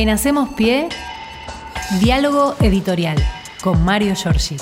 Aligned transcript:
En 0.00 0.08
Hacemos 0.08 0.48
Pie, 0.54 0.88
diálogo 2.02 2.54
editorial 2.62 3.18
con 3.62 3.84
Mario 3.84 4.14
Giorgi. 4.14 4.56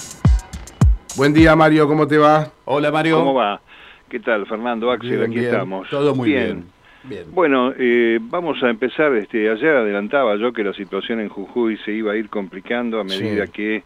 Buen 1.16 1.32
día, 1.32 1.54
Mario, 1.54 1.86
¿cómo 1.86 2.08
te 2.08 2.18
va? 2.18 2.48
Hola, 2.64 2.90
Mario. 2.90 3.18
¿Cómo 3.18 3.34
va? 3.34 3.60
¿Qué 4.08 4.18
tal, 4.18 4.48
Fernando 4.48 4.90
Axel? 4.90 5.10
Bien, 5.10 5.22
Aquí 5.30 5.34
bien. 5.38 5.44
estamos. 5.44 5.88
Todo 5.90 6.12
muy 6.16 6.30
bien. 6.30 6.64
Bien. 7.04 7.22
Bueno, 7.30 7.72
eh, 7.78 8.18
vamos 8.20 8.60
a 8.64 8.68
empezar. 8.68 9.14
Este, 9.14 9.48
ayer 9.48 9.76
adelantaba 9.76 10.34
yo 10.34 10.52
que 10.52 10.64
la 10.64 10.72
situación 10.72 11.20
en 11.20 11.28
Jujuy 11.28 11.76
se 11.84 11.92
iba 11.92 12.14
a 12.14 12.16
ir 12.16 12.28
complicando 12.30 12.98
a 12.98 13.04
medida 13.04 13.46
Sí. 13.46 13.52
que 13.52 13.84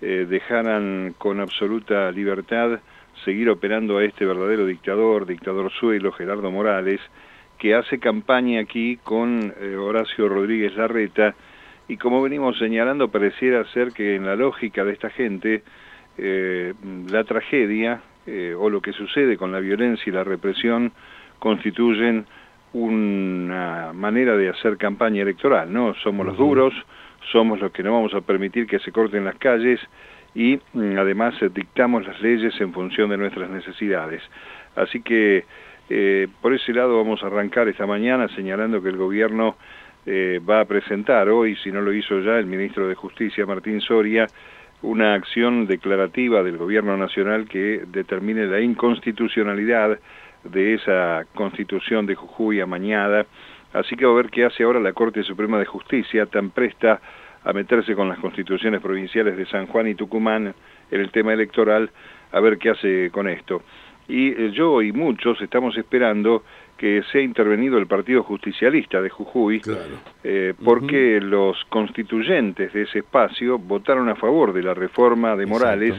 eh, 0.00 0.26
dejaran 0.26 1.14
con 1.18 1.38
absoluta 1.38 2.10
libertad 2.12 2.80
seguir 3.26 3.50
operando 3.50 3.98
a 3.98 4.04
este 4.04 4.24
verdadero 4.24 4.64
dictador, 4.64 5.26
dictador 5.26 5.70
suelo, 5.70 6.12
Gerardo 6.12 6.50
Morales, 6.50 6.98
que 7.58 7.74
hace 7.74 7.98
campaña 7.98 8.60
aquí 8.60 8.98
con 9.02 9.52
eh, 9.60 9.76
Horacio 9.76 10.28
Rodríguez 10.28 10.76
Larreta 10.76 11.34
y 11.88 11.96
como 11.96 12.22
venimos 12.22 12.58
señalando 12.58 13.08
pareciera 13.08 13.64
ser 13.72 13.92
que 13.92 14.16
en 14.16 14.26
la 14.26 14.36
lógica 14.36 14.84
de 14.84 14.92
esta 14.92 15.10
gente 15.10 15.62
eh, 16.16 16.74
la 17.10 17.24
tragedia 17.24 18.00
eh, 18.26 18.54
o 18.58 18.70
lo 18.70 18.80
que 18.80 18.92
sucede 18.92 19.36
con 19.36 19.52
la 19.52 19.60
violencia 19.60 20.04
y 20.06 20.12
la 20.12 20.24
represión 20.24 20.92
constituyen 21.38 22.26
una 22.72 23.92
manera 23.92 24.36
de 24.36 24.48
hacer 24.48 24.76
campaña 24.76 25.22
electoral, 25.22 25.72
¿no? 25.72 25.94
Somos 26.02 26.26
los 26.26 26.36
duros, 26.36 26.74
somos 27.30 27.60
los 27.60 27.70
que 27.70 27.82
no 27.82 27.92
vamos 27.92 28.14
a 28.14 28.20
permitir 28.20 28.66
que 28.66 28.78
se 28.80 28.90
corten 28.90 29.24
las 29.24 29.36
calles 29.36 29.78
y 30.34 30.58
mm, 30.72 30.98
además 30.98 31.34
dictamos 31.52 32.06
las 32.06 32.20
leyes 32.20 32.58
en 32.60 32.72
función 32.72 33.10
de 33.10 33.16
nuestras 33.16 33.50
necesidades. 33.50 34.22
Así 34.74 35.02
que 35.02 35.44
eh, 35.88 36.28
por 36.40 36.54
ese 36.54 36.72
lado 36.72 36.96
vamos 36.96 37.22
a 37.22 37.26
arrancar 37.26 37.68
esta 37.68 37.86
mañana 37.86 38.28
señalando 38.28 38.82
que 38.82 38.88
el 38.88 38.96
gobierno 38.96 39.56
eh, 40.06 40.40
va 40.48 40.60
a 40.60 40.64
presentar 40.64 41.28
hoy, 41.28 41.56
si 41.56 41.72
no 41.72 41.80
lo 41.80 41.92
hizo 41.92 42.20
ya, 42.20 42.38
el 42.38 42.46
ministro 42.46 42.88
de 42.88 42.94
Justicia, 42.94 43.46
Martín 43.46 43.80
Soria, 43.80 44.26
una 44.82 45.14
acción 45.14 45.66
declarativa 45.66 46.42
del 46.42 46.58
gobierno 46.58 46.96
nacional 46.96 47.48
que 47.48 47.84
determine 47.86 48.46
la 48.46 48.60
inconstitucionalidad 48.60 49.98
de 50.44 50.74
esa 50.74 51.24
constitución 51.34 52.04
de 52.06 52.14
Jujuy 52.14 52.60
amañada. 52.60 53.26
Así 53.72 53.96
que 53.96 54.04
a 54.04 54.08
ver 54.08 54.28
qué 54.30 54.44
hace 54.44 54.62
ahora 54.62 54.78
la 54.80 54.92
Corte 54.92 55.22
Suprema 55.22 55.58
de 55.58 55.64
Justicia, 55.64 56.26
tan 56.26 56.50
presta 56.50 57.00
a 57.44 57.52
meterse 57.52 57.94
con 57.94 58.08
las 58.08 58.18
constituciones 58.18 58.80
provinciales 58.80 59.36
de 59.36 59.46
San 59.46 59.66
Juan 59.66 59.88
y 59.88 59.94
Tucumán 59.94 60.54
en 60.90 61.00
el 61.00 61.10
tema 61.10 61.32
electoral, 61.32 61.90
a 62.32 62.40
ver 62.40 62.58
qué 62.58 62.70
hace 62.70 63.10
con 63.10 63.28
esto. 63.28 63.62
Y 64.08 64.28
eh, 64.28 64.50
yo 64.52 64.82
y 64.82 64.92
muchos 64.92 65.40
estamos 65.40 65.76
esperando 65.76 66.42
que 66.76 67.02
sea 67.12 67.22
intervenido 67.22 67.78
el 67.78 67.86
Partido 67.86 68.22
Justicialista 68.24 69.00
de 69.00 69.08
Jujuy, 69.08 69.60
Claro. 69.60 69.80
eh, 70.24 70.54
porque 70.64 71.20
los 71.20 71.64
constituyentes 71.70 72.72
de 72.72 72.82
ese 72.82 72.98
espacio 72.98 73.58
votaron 73.58 74.08
a 74.08 74.16
favor 74.16 74.52
de 74.52 74.62
la 74.62 74.74
reforma 74.74 75.36
de 75.36 75.46
Morales, 75.46 75.94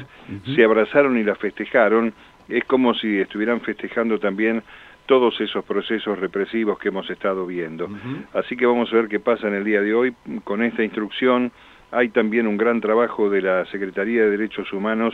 se 0.54 0.64
abrazaron 0.64 1.18
y 1.18 1.24
la 1.24 1.36
festejaron, 1.36 2.14
es 2.50 2.64
como 2.66 2.94
si 2.94 3.20
estuvieran 3.20 3.62
festejando 3.62 4.20
también 4.20 4.62
todos 5.06 5.40
esos 5.40 5.64
procesos 5.64 6.20
represivos 6.20 6.78
que 6.78 6.90
hemos 6.90 7.10
estado 7.10 7.46
viendo. 7.48 7.90
Así 8.34 8.56
que 8.58 8.66
vamos 8.66 8.92
a 8.92 8.96
ver 8.98 9.08
qué 9.08 9.20
pasa 9.20 9.48
en 9.48 9.54
el 9.56 9.64
día 9.64 9.82
de 9.82 9.94
hoy 9.94 10.14
con 10.44 10.62
esta 10.62 10.84
instrucción. 10.84 11.52
Hay 11.92 12.10
también 12.10 12.48
un 12.48 12.58
gran 12.58 12.82
trabajo 12.82 13.30
de 13.30 13.42
la 13.42 13.66
Secretaría 13.68 14.24
de 14.24 14.32
Derechos 14.32 14.72
Humanos 14.74 15.14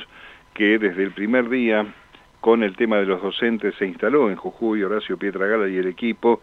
que 0.54 0.80
desde 0.80 1.04
el 1.04 1.12
primer 1.12 1.50
día 1.50 1.86
con 2.42 2.64
el 2.64 2.76
tema 2.76 2.98
de 2.98 3.06
los 3.06 3.22
docentes 3.22 3.76
se 3.76 3.86
instaló 3.86 4.30
en 4.30 4.36
Jujuy, 4.36 4.84
Horacio 4.84 5.18
Pietragala 5.18 5.70
y 5.70 5.78
el 5.78 5.88
equipo, 5.88 6.42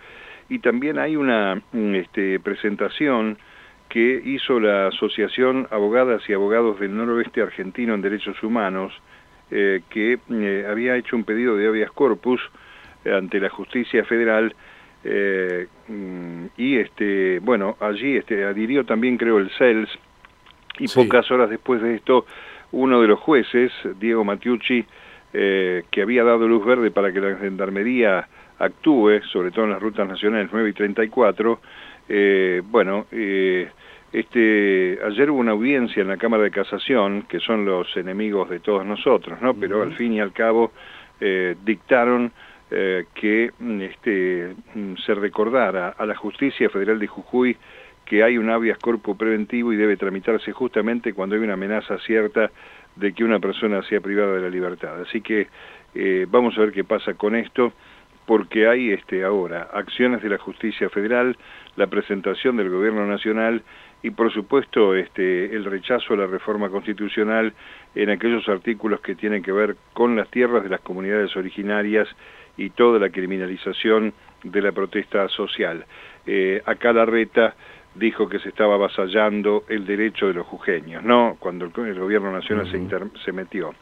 y 0.49 0.61
también 0.61 0.99
hay 0.99 1.17
una 1.17 1.61
mm, 1.73 1.95
este, 1.97 2.41
presentación 2.41 3.37
que 3.89 4.23
hizo 4.25 4.61
la 4.61 4.89
Asociación 4.89 5.67
Abogadas 5.71 6.23
y 6.29 6.33
Abogados 6.33 6.79
del 6.79 6.97
Noroeste 6.97 7.43
Argentino 7.43 7.95
en 7.95 8.03
Derechos 8.03 8.43
Humanos, 8.43 8.93
eh, 9.51 9.83
que 9.91 10.19
eh, 10.31 10.67
había 10.71 10.97
hecho 10.97 11.17
un 11.17 11.25
pedido 11.25 11.57
de 11.57 11.67
habeas 11.67 11.91
corpus 11.93 12.41
eh, 13.05 13.13
ante 13.13 13.41
la 13.41 13.49
justicia 13.49 14.05
federal 14.05 14.55
eh, 15.05 15.69
mm, 15.89 16.47
y 16.57 16.77
este 16.77 17.39
bueno 17.39 17.77
allí 17.81 18.17
este 18.17 18.45
adhirió 18.45 18.85
también 18.85 19.17
creo 19.17 19.39
el 19.39 19.49
CELS 19.57 19.89
y 20.81 20.89
Sí. 20.89 21.03
pocas 21.03 21.31
horas 21.31 21.49
después 21.49 21.81
de 21.81 21.95
esto 21.95 22.27
uno 22.73 23.01
de 23.01 23.07
los 23.07 23.21
jueces 23.21 23.73
Diego 23.99 24.23
Matiucci 24.23 24.85
eh, 25.33 25.85
que 25.91 26.03
había 26.03 26.25
dado 26.25 26.49
luz 26.49 26.65
verde 26.65 26.91
para 26.91 27.13
que 27.13 27.21
la 27.21 27.37
gendarmería 27.37 28.29
actúe 28.59 29.21
sobre 29.33 29.51
todo 29.51 29.67
en 29.67 29.73
las 29.73 29.83
rutas 29.83 30.09
nacionales 30.09 30.49
9 30.53 30.71
y 30.71 30.73
34 30.73 31.61
eh, 32.09 32.63
bueno 32.65 33.07
eh, 33.13 33.69
este 34.13 34.99
ayer 35.05 35.31
hubo 35.31 35.41
una 35.41 35.53
audiencia 35.53 36.01
en 36.01 36.09
la 36.09 36.17
Cámara 36.17 36.43
de 36.43 36.51
Casación 36.51 37.23
que 37.29 37.41
son 37.41 37.65
los 37.65 37.95
enemigos 37.97 38.49
de 38.49 38.61
todos 38.61 38.85
nosotros 38.87 39.41
no 39.43 39.55
pero 39.55 39.83
al 39.83 39.95
fin 39.95 40.15
y 40.15 40.21
al 40.21 40.33
cabo 40.33 40.73
eh, 41.21 41.57
dictaron 41.65 42.33
eh, 42.71 43.07
que 43.15 43.51
mm, 43.59 43.81
este, 43.81 44.55
mm, 44.75 44.95
se 44.97 45.15
recordara 45.15 45.95
a 45.97 46.05
la 46.05 46.15
Justicia 46.15 46.69
Federal 46.69 46.99
de 46.99 47.07
Jujuy 47.07 47.57
que 48.05 48.23
hay 48.23 48.39
un 48.39 48.51
habeas 48.51 48.79
corpus 48.79 49.17
preventivo 49.17 49.73
y 49.73 49.77
debe 49.77 49.97
tramitarse 49.97 50.53
justamente 50.53 51.13
cuando 51.13 51.35
hay 51.35 51.43
una 51.43 51.55
amenaza 51.55 51.99
cierta 51.99 52.51
de 52.99 53.13
que 53.13 53.25
una 53.25 53.39
persona 53.39 53.83
sea 53.83 54.01
privada 54.01 54.35
de 54.35 54.43
la 54.43 54.51
libertad. 54.51 55.01
Así 55.01 55.21
que 55.21 55.49
eh, 55.95 56.27
vamos 56.29 56.57
a 56.59 56.63
ver 56.63 56.73
qué 56.73 56.85
pasa 56.85 57.15
con 57.15 57.35
esto, 57.35 57.73
porque 58.27 58.69
hay 58.69 58.91
este, 58.91 59.25
ahora 59.25 59.69
acciones 59.73 60.23
de 60.23 60.29
la 60.29 60.39
Justicia 60.39 60.91
Federal, 60.91 61.37
la 61.77 61.87
presentación 61.87 62.57
del 62.57 62.69
Gobierno 62.69 63.07
Nacional 63.07 63.63
y 64.03 64.11
por 64.11 64.33
supuesto 64.33 64.95
este, 64.95 65.57
el 65.57 65.65
rechazo 65.65 66.15
a 66.15 66.19
la 66.19 66.27
reforma 66.27 66.69
constitucional 66.69 67.53
en 67.95 68.11
aquellos 68.11 68.49
artículos 68.49 69.01
que 69.01 69.15
tienen 69.15 69.43
que 69.43 69.53
ver 69.53 69.77
con 69.93 70.15
las 70.15 70.29
tierras 70.31 70.63
de 70.63 70.69
las 70.69 70.81
comunidades 70.81 71.37
originarias 71.37 72.07
y 72.57 72.71
toda 72.71 72.99
la 72.99 73.11
criminalización 73.11 74.13
de 74.45 74.63
la 74.63 74.73
protesta 74.73 75.29
social. 75.29 75.85
Eh, 76.27 76.61
acá 76.67 76.93
la 76.93 77.07
reta 77.07 77.55
dijo 77.99 78.29
que 78.29 78.39
se 78.39 78.49
estaba 78.49 78.75
avasallando 78.75 79.65
el 79.69 79.85
derecho 79.87 80.29
de 80.29 80.35
los 80.35 80.47
jujeños, 80.47 81.03
¿no? 81.03 81.37
Cuando 81.39 81.65
el, 81.67 81.87
el 81.87 81.99
gobierno 81.99 82.33
nacional 82.33 82.71
se, 82.71 82.77
inter- 82.79 83.11
se 83.25 83.33
metió. 83.33 83.75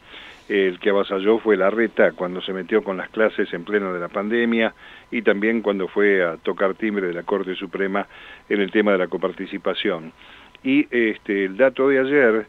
El 0.49 0.79
que 0.79 0.91
avasalló 0.91 1.39
fue 1.39 1.57
la 1.57 1.69
reta 1.69 2.13
cuando 2.13 2.41
se 2.41 2.53
metió 2.53 2.81
con 2.81 2.95
las 2.95 3.09
clases 3.09 3.53
en 3.53 3.65
pleno 3.65 3.93
de 3.93 3.99
la 3.99 4.07
pandemia 4.07 4.73
y 5.11 5.21
también 5.21 5.61
cuando 5.61 5.87
fue 5.89 6.23
a 6.23 6.37
tocar 6.37 6.73
timbre 6.75 7.07
de 7.07 7.13
la 7.13 7.23
Corte 7.23 7.53
Suprema 7.55 8.07
en 8.47 8.61
el 8.61 8.71
tema 8.71 8.93
de 8.93 8.97
la 8.99 9.07
coparticipación. 9.07 10.13
Y 10.63 10.87
este, 10.89 11.45
el 11.45 11.57
dato 11.57 11.89
de 11.89 11.99
ayer, 11.99 12.47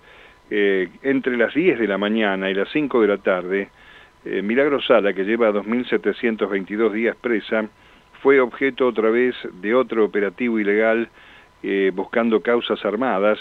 eh, 0.50 0.88
entre 1.02 1.36
las 1.36 1.52
10 1.54 1.78
de 1.80 1.88
la 1.88 1.98
mañana 1.98 2.48
y 2.50 2.54
las 2.54 2.68
5 2.70 3.02
de 3.02 3.08
la 3.08 3.18
tarde, 3.18 3.68
eh, 4.24 4.42
Milagro 4.42 4.80
Sala, 4.80 5.12
que 5.12 5.24
lleva 5.24 5.50
2.722 5.52 6.92
días 6.92 7.16
presa, 7.16 7.66
fue 8.22 8.40
objeto 8.40 8.86
otra 8.86 9.10
vez 9.10 9.34
de 9.60 9.74
otro 9.74 10.04
operativo 10.04 10.58
ilegal 10.58 11.08
eh, 11.62 11.90
buscando 11.94 12.40
causas 12.40 12.84
armadas 12.84 13.38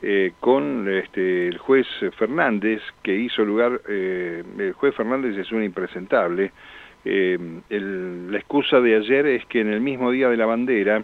eh, 0.00 0.32
con 0.40 0.88
este, 0.88 1.48
el 1.48 1.58
juez 1.58 1.86
Fernández, 2.16 2.80
que 3.02 3.14
hizo 3.14 3.44
lugar, 3.44 3.80
eh, 3.88 4.42
el 4.58 4.72
juez 4.72 4.94
Fernández 4.94 5.36
es 5.36 5.50
un 5.52 5.62
impresentable. 5.62 6.52
La 7.04 8.36
excusa 8.36 8.80
de 8.80 8.96
ayer 8.96 9.26
es 9.26 9.46
que 9.46 9.60
en 9.60 9.72
el 9.72 9.80
mismo 9.80 10.10
día 10.10 10.28
de 10.28 10.36
la 10.36 10.44
bandera 10.44 11.02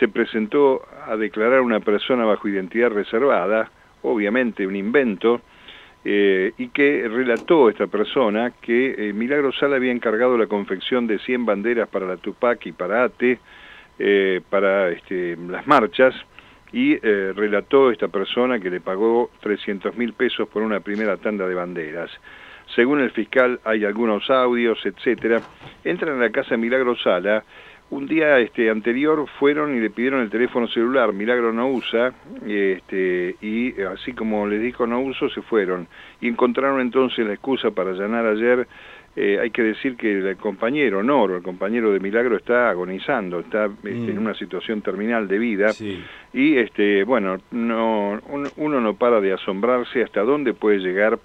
se 0.00 0.08
presentó 0.08 0.82
a 1.06 1.16
declarar 1.16 1.60
una 1.60 1.80
persona 1.80 2.24
bajo 2.24 2.48
identidad 2.48 2.90
reservada, 2.90 3.70
obviamente 4.02 4.66
un 4.66 4.74
invento, 4.74 5.40
y 6.04 6.68
que 6.68 7.08
relató 7.08 7.68
esta 7.68 7.86
persona 7.86 8.52
que 8.60 8.94
eh, 8.98 9.12
Milagro 9.12 9.52
Sala 9.52 9.76
había 9.76 9.92
encargado 9.92 10.36
la 10.36 10.46
confección 10.46 11.06
de 11.06 11.18
100 11.20 11.46
banderas 11.46 11.88
para 11.88 12.06
la 12.06 12.16
Tupac 12.16 12.66
y 12.66 12.72
para 12.72 13.04
ATE, 13.04 13.38
eh, 13.98 14.40
para 14.48 14.90
este, 14.90 15.36
las 15.36 15.66
marchas, 15.66 16.14
y 16.72 16.94
eh, 16.94 17.32
relató 17.36 17.90
esta 17.90 18.08
persona 18.08 18.58
que 18.58 18.70
le 18.70 18.80
pagó 18.80 19.30
300 19.40 19.96
mil 19.96 20.14
pesos 20.14 20.48
por 20.48 20.62
una 20.62 20.80
primera 20.80 21.16
tanda 21.18 21.46
de 21.46 21.54
banderas. 21.54 22.10
Según 22.74 23.00
el 23.00 23.10
fiscal 23.10 23.60
hay 23.64 23.84
algunos 23.84 24.30
audios, 24.30 24.78
etcétera. 24.84 25.42
Entran 25.84 26.16
a 26.16 26.22
la 26.22 26.30
casa 26.30 26.50
de 26.50 26.56
Milagro 26.56 26.96
Sala. 26.96 27.44
Un 27.90 28.06
día 28.06 28.38
este, 28.38 28.70
anterior 28.70 29.26
fueron 29.38 29.76
y 29.76 29.80
le 29.80 29.90
pidieron 29.90 30.22
el 30.22 30.30
teléfono 30.30 30.66
celular. 30.66 31.12
Milagro 31.12 31.52
no 31.52 31.68
usa, 31.68 32.14
este, 32.46 33.36
y 33.42 33.78
así 33.82 34.14
como 34.14 34.46
les 34.46 34.62
dijo 34.62 34.86
no 34.86 35.00
uso, 35.00 35.28
se 35.28 35.42
fueron. 35.42 35.86
Y 36.22 36.28
encontraron 36.28 36.80
entonces 36.80 37.26
la 37.26 37.34
excusa 37.34 37.70
para 37.70 37.90
allanar 37.90 38.24
ayer. 38.24 38.66
Eh, 39.14 39.38
hay 39.40 39.50
que 39.50 39.62
decir 39.62 39.96
que 39.96 40.10
el 40.10 40.36
compañero 40.36 41.02
Noro, 41.02 41.36
el 41.36 41.42
compañero 41.42 41.92
de 41.92 42.00
Milagro, 42.00 42.36
está 42.36 42.70
agonizando, 42.70 43.40
está 43.40 43.66
este, 43.66 43.90
en 44.10 44.18
una 44.18 44.32
situación 44.34 44.80
terminal 44.80 45.28
de 45.28 45.38
vida. 45.38 45.72
Sí. 45.72 46.02
Y 46.32 46.56
este, 46.56 47.04
bueno, 47.04 47.36
no, 47.50 48.18
un- 48.28 48.48
uno 48.56 48.80
no 48.80 48.94
para 48.94 49.20
de 49.20 49.34
asombrarse 49.34 50.02
hasta 50.02 50.22
dónde 50.22 50.54
puede 50.54 50.78
llegar 50.78 51.18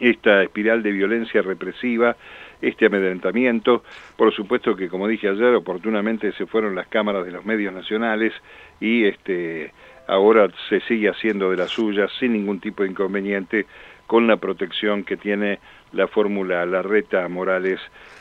esta 0.00 0.42
espiral 0.42 0.82
de 0.82 0.92
violencia 0.92 1.42
represiva, 1.42 2.14
este 2.60 2.86
amedrentamiento. 2.86 3.82
Por 4.16 4.32
supuesto 4.34 4.76
que, 4.76 4.88
como 4.88 5.08
dije 5.08 5.28
ayer, 5.28 5.54
oportunamente 5.54 6.30
se 6.32 6.46
fueron 6.46 6.74
las 6.74 6.88
cámaras 6.88 7.24
de 7.24 7.32
los 7.32 7.44
medios 7.44 7.72
nacionales 7.72 8.32
y 8.80 9.04
este, 9.04 9.72
ahora 10.08 10.48
se 10.68 10.80
sigue 10.80 11.08
haciendo 11.08 11.50
de 11.50 11.56
las 11.56 11.70
suyas 11.70 12.10
sin 12.18 12.32
ningún 12.32 12.60
tipo 12.60 12.82
de 12.82 12.90
inconveniente 12.90 13.66
con 14.06 14.26
la 14.26 14.38
protección 14.38 15.04
que 15.04 15.18
tiene 15.18 15.60
la 15.92 16.08
fórmula 16.08 16.64
Larreta 16.66 17.28
Morales 17.28 17.78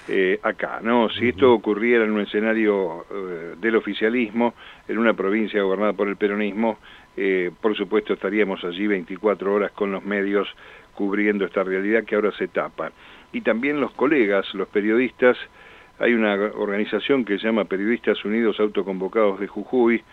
eh, 0.09 0.39
acá, 0.43 0.79
¿no? 0.83 1.09
Si 1.09 1.29
esto 1.29 1.53
ocurriera 1.53 2.03
en 2.03 2.11
un 2.11 2.21
escenario 2.21 3.05
eh, 3.09 3.55
del 3.59 3.77
oficialismo, 3.77 4.53
en 4.87 4.97
una 4.97 5.13
provincia 5.13 5.61
gobernada 5.61 5.93
por 5.93 6.09
el 6.09 6.17
peronismo, 6.17 6.77
eh, 7.15 7.51
por 7.61 7.75
supuesto 7.75 8.13
estaríamos 8.13 8.63
allí 8.65 8.85
24 8.85 9.53
horas 9.53 9.71
con 9.71 9.91
los 9.91 10.03
medios 10.03 10.47
cubriendo 10.93 11.45
esta 11.45 11.63
realidad 11.63 12.03
que 12.03 12.15
ahora 12.15 12.31
se 12.33 12.49
tapa. 12.49 12.91
Y 13.31 13.41
también 13.41 13.79
los 13.79 13.91
colegas, 13.91 14.53
los 14.53 14.67
periodistas, 14.67 15.37
hay 15.99 16.13
una 16.13 16.33
organización 16.33 17.23
que 17.23 17.37
se 17.37 17.45
llama 17.45 17.65
Periodistas 17.65 18.23
Unidos 18.25 18.59
Autoconvocados 18.59 19.39
de 19.39 19.47
Jujuy, 19.47 20.03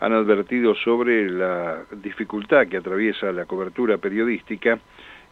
han 0.00 0.12
advertido 0.14 0.74
sobre 0.74 1.30
la 1.30 1.82
dificultad 2.02 2.66
que 2.66 2.78
atraviesa 2.78 3.32
la 3.32 3.44
cobertura 3.44 3.98
periodística 3.98 4.78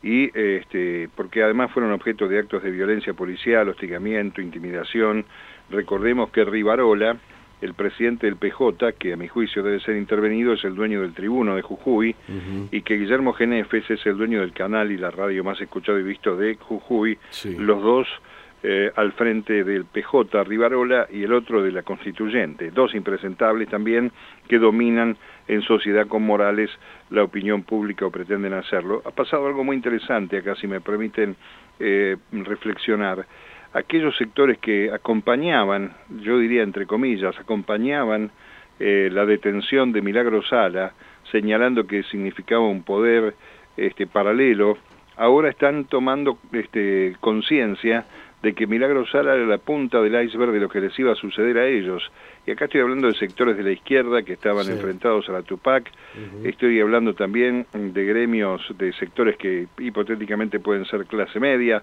y 0.03 0.31
este, 0.38 1.09
porque 1.15 1.43
además 1.43 1.73
fueron 1.73 1.93
objeto 1.93 2.29
de 2.29 2.38
actos 2.38 2.62
de 2.62 2.70
violencia 2.70 3.15
policial, 3.15 3.69
hostigamiento, 3.69 4.41
intimidación. 4.41 5.25
Recordemos 5.70 6.31
que 6.31 6.44
Rivarola, 6.44 7.17
el 7.61 7.75
presidente 7.75 8.26
del 8.26 8.37
PJ, 8.37 8.93
que 8.93 9.15
a 9.15 9.17
mi 9.17 9.26
juicio 9.26 9.62
debe 9.62 9.81
ser 9.81 9.97
intervenido, 9.97 10.53
es 10.53 10.62
el 10.65 10.76
dueño 10.76 11.00
del 11.00 11.15
tribuno 11.15 11.56
de 11.56 11.62
Jujuy, 11.62 12.15
y 12.70 12.82
que 12.82 12.97
Guillermo 12.97 13.32
Genefes 13.32 13.91
es 13.91 14.06
el 14.06 14.17
dueño 14.17 14.41
del 14.41 14.53
canal 14.53 14.93
y 14.93 14.97
la 14.97 15.11
radio 15.11 15.43
más 15.43 15.61
escuchado 15.61 15.99
y 15.99 16.05
visto 16.05 16.37
de 16.37 16.55
Jujuy, 16.56 17.19
los 17.59 17.82
dos 17.82 18.06
eh, 18.62 18.90
al 18.96 19.12
frente 19.12 19.62
del 19.62 19.84
PJ 19.84 20.43
Rivarola 20.44 21.06
y 21.12 21.22
el 21.22 21.32
otro 21.32 21.62
de 21.62 21.70
la 21.70 21.82
Constituyente, 21.82 22.70
dos 22.70 22.94
impresentables 22.94 23.69
también 23.69 24.10
que 24.49 24.58
dominan 24.58 25.16
en 25.46 25.62
sociedad 25.62 26.06
con 26.08 26.25
Morales 26.25 26.70
la 27.10 27.22
opinión 27.22 27.62
pública 27.62 28.06
o 28.06 28.10
pretenden 28.10 28.55
hacerlo. 28.55 29.02
Ha 29.05 29.10
pasado 29.10 29.46
algo 29.46 29.62
muy 29.62 29.76
interesante 29.76 30.38
acá, 30.38 30.55
si 30.56 30.66
me 30.66 30.81
permiten 30.81 31.37
eh, 31.78 32.16
reflexionar 32.32 33.26
aquellos 33.75 34.16
sectores 34.16 34.58
que 34.58 34.90
acompañaban, 34.93 35.93
yo 36.20 36.38
diría 36.38 36.62
entre 36.62 36.87
comillas, 36.87 37.38
acompañaban 37.38 38.31
eh, 38.81 39.08
la 39.12 39.26
detención 39.26 39.93
de 39.93 40.02
Milagro 40.02 40.43
Sala, 40.43 40.94
señalando 41.31 41.87
que 41.87 42.02
significaba 42.05 42.66
un 42.66 42.82
poder 42.82 43.34
este, 43.76 44.06
paralelo, 44.06 44.78
ahora 45.16 45.50
están 45.50 45.84
tomando 45.84 46.38
este, 46.52 47.16
conciencia 47.20 48.06
de 48.43 48.55
que 48.55 48.67
Milagro 48.67 49.05
Sala 49.06 49.35
era 49.35 49.46
la 49.46 49.58
punta 49.58 50.00
del 50.00 50.25
iceberg 50.25 50.52
de 50.52 50.61
lo 50.61 50.69
que 50.69 50.81
les 50.81 50.96
iba 50.99 51.12
a 51.12 51.17
suceder 51.17 51.58
a 51.58 51.67
ellos. 51.67 52.11
Y 52.46 52.52
acá 52.52 52.67
estoy 52.67 52.81
hablando 52.81 53.08
de 53.08 53.14
sectores 53.14 53.56
de 53.56 53.62
la 53.62 53.73
izquierda 53.73 54.23
que 54.23 54.35
estaban 54.35 54.70
enfrentados 54.70 55.29
a 55.29 55.32
la 55.32 55.43
Tupac, 55.43 55.90
estoy 56.44 56.81
hablando 56.81 57.14
también 57.14 57.67
de 57.73 58.05
gremios, 58.05 58.62
de 58.79 58.93
sectores 58.94 59.37
que 59.37 59.67
hipotéticamente 59.79 60.61
pueden 60.61 60.85
ser 60.85 61.06
clase 61.06 61.40
media, 61.40 61.82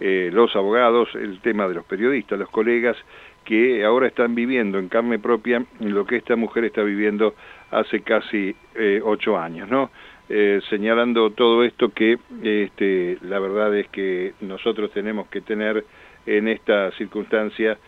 eh, 0.00 0.30
los 0.32 0.54
abogados, 0.56 1.08
el 1.14 1.40
tema 1.40 1.68
de 1.68 1.74
los 1.74 1.84
periodistas, 1.84 2.38
los 2.38 2.50
colegas, 2.50 2.96
que 3.44 3.84
ahora 3.84 4.08
están 4.08 4.34
viviendo 4.34 4.78
en 4.78 4.88
carne 4.88 5.18
propia 5.18 5.64
lo 5.80 6.06
que 6.06 6.16
esta 6.16 6.34
mujer 6.34 6.64
está 6.64 6.82
viviendo 6.82 7.34
hace 7.70 8.00
casi 8.00 8.54
eh, 8.74 9.00
ocho 9.04 9.38
años, 9.38 9.68
¿no? 9.68 9.90
Eh, 10.28 10.60
señalando 10.70 11.30
todo 11.30 11.64
esto 11.64 11.90
que 11.90 12.18
este, 12.42 13.18
la 13.22 13.38
verdad 13.38 13.76
es 13.76 13.88
que 13.88 14.32
nosotros 14.40 14.90
tenemos 14.92 15.28
que 15.28 15.42
tener 15.42 15.84
en 16.26 16.48
esta 16.48 16.90
circunstancia 16.92 17.78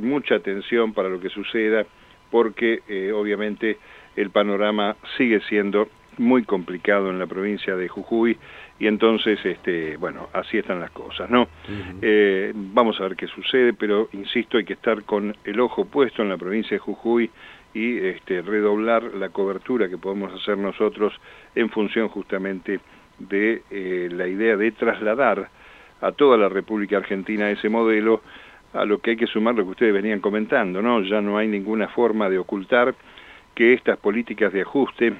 mucha 0.00 0.34
atención 0.34 0.92
para 0.92 1.08
lo 1.08 1.20
que 1.20 1.28
suceda, 1.28 1.86
porque 2.32 2.80
obviamente 3.14 3.78
el 4.16 4.30
panorama 4.30 4.96
sigue 5.16 5.40
siendo 5.42 5.88
muy 6.18 6.44
complicado 6.44 7.10
en 7.10 7.18
la 7.18 7.26
provincia 7.26 7.74
de 7.76 7.88
Jujuy 7.88 8.36
y 8.78 8.86
entonces, 8.86 9.38
este, 9.44 9.96
bueno, 9.96 10.28
así 10.32 10.58
están 10.58 10.80
las 10.80 10.90
cosas, 10.90 11.30
¿no? 11.30 11.48
Eh, 12.00 12.52
vamos 12.54 13.00
a 13.00 13.04
ver 13.04 13.16
qué 13.16 13.26
sucede, 13.26 13.72
pero 13.72 14.08
insisto, 14.12 14.58
hay 14.58 14.64
que 14.64 14.74
estar 14.74 15.02
con 15.04 15.36
el 15.44 15.60
ojo 15.60 15.84
puesto 15.84 16.22
en 16.22 16.28
la 16.28 16.36
provincia 16.36 16.76
de 16.76 16.78
Jujuy 16.78 17.30
y 17.74 17.98
este, 17.98 18.42
redoblar 18.42 19.02
la 19.14 19.28
cobertura 19.28 19.88
que 19.88 19.98
podemos 19.98 20.32
hacer 20.32 20.58
nosotros 20.58 21.12
en 21.54 21.70
función 21.70 22.08
justamente 22.08 22.80
de 23.18 23.62
eh, 23.70 24.08
la 24.10 24.26
idea 24.26 24.56
de 24.56 24.72
trasladar 24.72 25.48
a 26.00 26.12
toda 26.12 26.36
la 26.36 26.48
República 26.48 26.96
Argentina 26.96 27.50
ese 27.50 27.68
modelo, 27.68 28.22
a 28.72 28.84
lo 28.84 28.98
que 28.98 29.10
hay 29.10 29.16
que 29.16 29.26
sumar 29.26 29.54
lo 29.54 29.64
que 29.64 29.70
ustedes 29.70 29.92
venían 29.92 30.20
comentando, 30.20 30.80
¿no? 30.80 31.02
Ya 31.02 31.20
no 31.20 31.36
hay 31.36 31.48
ninguna 31.48 31.88
forma 31.88 32.30
de 32.30 32.38
ocultar 32.38 32.94
que 33.54 33.74
estas 33.74 33.98
políticas 33.98 34.52
de 34.52 34.62
ajuste, 34.62 35.12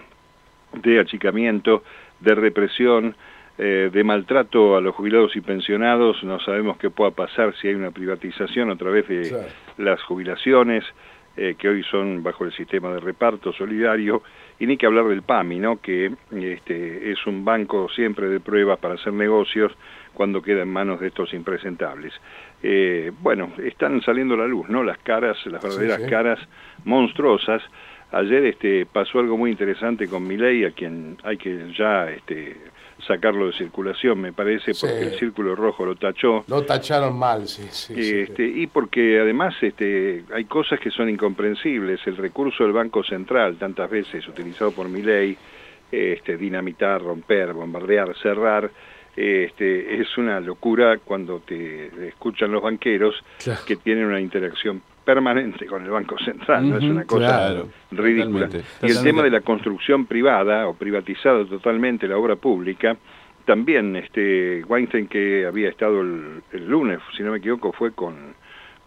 de 0.72 1.00
achicamiento, 1.00 1.82
de 2.20 2.34
represión, 2.34 3.14
eh, 3.58 3.90
de 3.92 4.04
maltrato 4.04 4.76
a 4.76 4.80
los 4.80 4.94
jubilados 4.94 5.36
y 5.36 5.40
pensionados, 5.40 6.22
no 6.24 6.40
sabemos 6.40 6.78
qué 6.78 6.88
pueda 6.88 7.10
pasar 7.10 7.54
si 7.56 7.68
hay 7.68 7.74
una 7.74 7.90
privatización 7.90 8.70
a 8.70 8.76
través 8.76 9.06
de 9.08 9.46
las 9.76 10.02
jubilaciones, 10.02 10.84
eh, 11.36 11.54
que 11.58 11.68
hoy 11.68 11.82
son 11.84 12.22
bajo 12.22 12.44
el 12.44 12.52
sistema 12.52 12.92
de 12.92 13.00
reparto 13.00 13.52
solidario, 13.52 14.22
y 14.58 14.66
ni 14.66 14.76
que 14.76 14.86
hablar 14.86 15.06
del 15.06 15.22
PAMI, 15.22 15.58
¿no? 15.58 15.80
que 15.80 16.12
este, 16.32 17.10
es 17.10 17.26
un 17.26 17.44
banco 17.44 17.88
siempre 17.88 18.28
de 18.28 18.40
pruebas 18.40 18.78
para 18.78 18.94
hacer 18.94 19.12
negocios 19.12 19.72
cuando 20.12 20.42
queda 20.42 20.62
en 20.62 20.68
manos 20.68 21.00
de 21.00 21.08
estos 21.08 21.32
impresentables. 21.32 22.12
Eh, 22.62 23.10
bueno, 23.20 23.52
están 23.64 24.02
saliendo 24.02 24.34
a 24.34 24.38
la 24.38 24.46
luz, 24.46 24.68
¿no? 24.68 24.82
Las 24.82 24.98
caras, 24.98 25.38
las 25.46 25.62
verdaderas 25.62 26.02
caras 26.10 26.38
monstruosas. 26.84 27.62
Ayer 28.12 28.44
este, 28.44 28.84
pasó 28.84 29.20
algo 29.20 29.38
muy 29.38 29.50
interesante 29.50 30.08
con 30.08 30.26
Milei, 30.26 30.64
a 30.64 30.72
quien 30.72 31.16
hay 31.22 31.38
que 31.38 31.72
ya 31.72 32.10
este, 32.10 32.56
sacarlo 33.06 33.46
de 33.46 33.52
circulación, 33.52 34.20
me 34.20 34.32
parece, 34.32 34.72
porque 34.74 35.00
el 35.00 35.18
círculo 35.18 35.54
rojo 35.54 35.84
lo 35.84 35.96
tachó. 35.96 36.44
Lo 36.48 36.62
tacharon 36.62 37.18
mal, 37.18 37.46
sí, 37.46 37.66
sí, 37.70 37.94
este, 37.96 38.44
Y 38.44 38.66
porque 38.66 39.20
además 39.20 39.54
este, 39.60 40.24
hay 40.34 40.44
cosas 40.44 40.80
que 40.80 40.90
son 40.90 41.08
incomprensibles. 41.08 42.00
El 42.06 42.16
recurso 42.16 42.64
del 42.64 42.72
Banco 42.72 43.02
Central, 43.02 43.56
tantas 43.56 43.90
veces 43.90 44.26
utilizado 44.28 44.72
por 44.72 44.88
mi 44.88 45.02
ley, 45.02 45.36
este, 45.90 46.36
dinamitar, 46.36 47.02
romper, 47.02 47.52
bombardear, 47.52 48.14
cerrar, 48.22 48.70
este, 49.16 50.00
es 50.00 50.16
una 50.18 50.40
locura 50.40 50.98
cuando 50.98 51.40
te 51.40 52.08
escuchan 52.08 52.52
los 52.52 52.62
banqueros 52.62 53.14
que 53.66 53.76
tienen 53.76 54.04
una 54.04 54.20
interacción 54.20 54.82
permanente 55.10 55.66
con 55.66 55.82
el 55.82 55.90
Banco 55.90 56.16
Central, 56.18 56.70
no 56.70 56.78
es 56.78 56.84
una 56.84 57.04
cosa 57.04 57.64
ridícula. 57.90 58.48
Y 58.80 58.90
el 58.92 59.02
tema 59.02 59.24
de 59.24 59.30
la 59.30 59.40
construcción 59.40 60.06
privada 60.06 60.68
o 60.68 60.74
privatizada 60.74 61.44
totalmente 61.46 62.06
la 62.06 62.16
obra 62.16 62.36
pública, 62.36 62.96
también 63.44 63.96
este 63.96 64.62
Weinstein 64.68 65.08
que 65.08 65.46
había 65.46 65.68
estado 65.68 66.00
el, 66.00 66.42
lunes, 66.52 67.00
si 67.16 67.24
no 67.24 67.32
me 67.32 67.38
equivoco, 67.38 67.72
fue 67.72 67.90
con, 67.90 68.34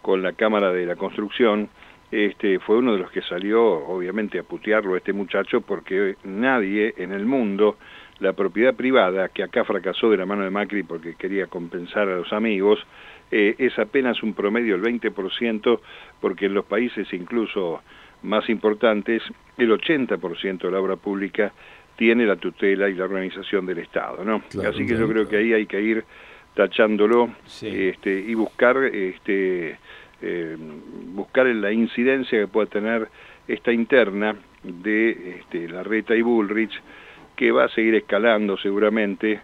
con 0.00 0.22
la 0.22 0.32
Cámara 0.32 0.72
de 0.72 0.86
la 0.86 0.96
Construcción, 0.96 1.68
este, 2.10 2.58
fue 2.58 2.78
uno 2.78 2.94
de 2.94 3.00
los 3.00 3.10
que 3.10 3.20
salió 3.20 3.62
obviamente 3.62 4.38
a 4.38 4.44
putearlo 4.44 4.94
a 4.94 4.98
este 4.98 5.12
muchacho 5.12 5.60
porque 5.60 6.14
nadie 6.24 6.94
en 6.96 7.12
el 7.12 7.26
mundo 7.26 7.76
la 8.20 8.32
propiedad 8.32 8.74
privada, 8.74 9.28
que 9.28 9.42
acá 9.42 9.64
fracasó 9.64 10.08
de 10.08 10.16
la 10.16 10.24
mano 10.24 10.42
de 10.44 10.50
Macri 10.50 10.84
porque 10.84 11.16
quería 11.16 11.48
compensar 11.48 12.08
a 12.08 12.16
los 12.16 12.32
amigos, 12.32 12.78
eh, 13.36 13.56
es 13.58 13.76
apenas 13.80 14.22
un 14.22 14.32
promedio 14.32 14.78
del 14.78 15.00
20%, 15.00 15.80
porque 16.20 16.46
en 16.46 16.54
los 16.54 16.66
países 16.66 17.12
incluso 17.12 17.82
más 18.22 18.48
importantes, 18.48 19.24
el 19.58 19.72
80% 19.72 20.58
de 20.58 20.70
la 20.70 20.78
obra 20.78 20.94
pública 20.94 21.52
tiene 21.96 22.26
la 22.26 22.36
tutela 22.36 22.88
y 22.88 22.94
la 22.94 23.06
organización 23.06 23.66
del 23.66 23.78
Estado, 23.78 24.24
¿no? 24.24 24.44
Así 24.64 24.86
que 24.86 24.96
yo 24.96 25.08
creo 25.08 25.28
que 25.28 25.38
ahí 25.38 25.52
hay 25.52 25.66
que 25.66 25.80
ir 25.80 26.04
tachándolo 26.54 27.34
este, 27.60 28.20
y 28.20 28.34
buscar 28.34 28.76
este 28.84 29.78
eh, 30.22 30.56
buscar 31.08 31.46
la 31.46 31.72
incidencia 31.72 32.38
que 32.38 32.46
pueda 32.46 32.70
tener 32.70 33.08
esta 33.48 33.72
interna 33.72 34.36
de 34.62 35.38
este, 35.40 35.68
la 35.68 35.82
Reta 35.82 36.14
y 36.14 36.22
Bullrich 36.22 36.80
que 37.34 37.50
va 37.50 37.64
a 37.64 37.68
seguir 37.68 37.96
escalando 37.96 38.56
seguramente 38.56 39.40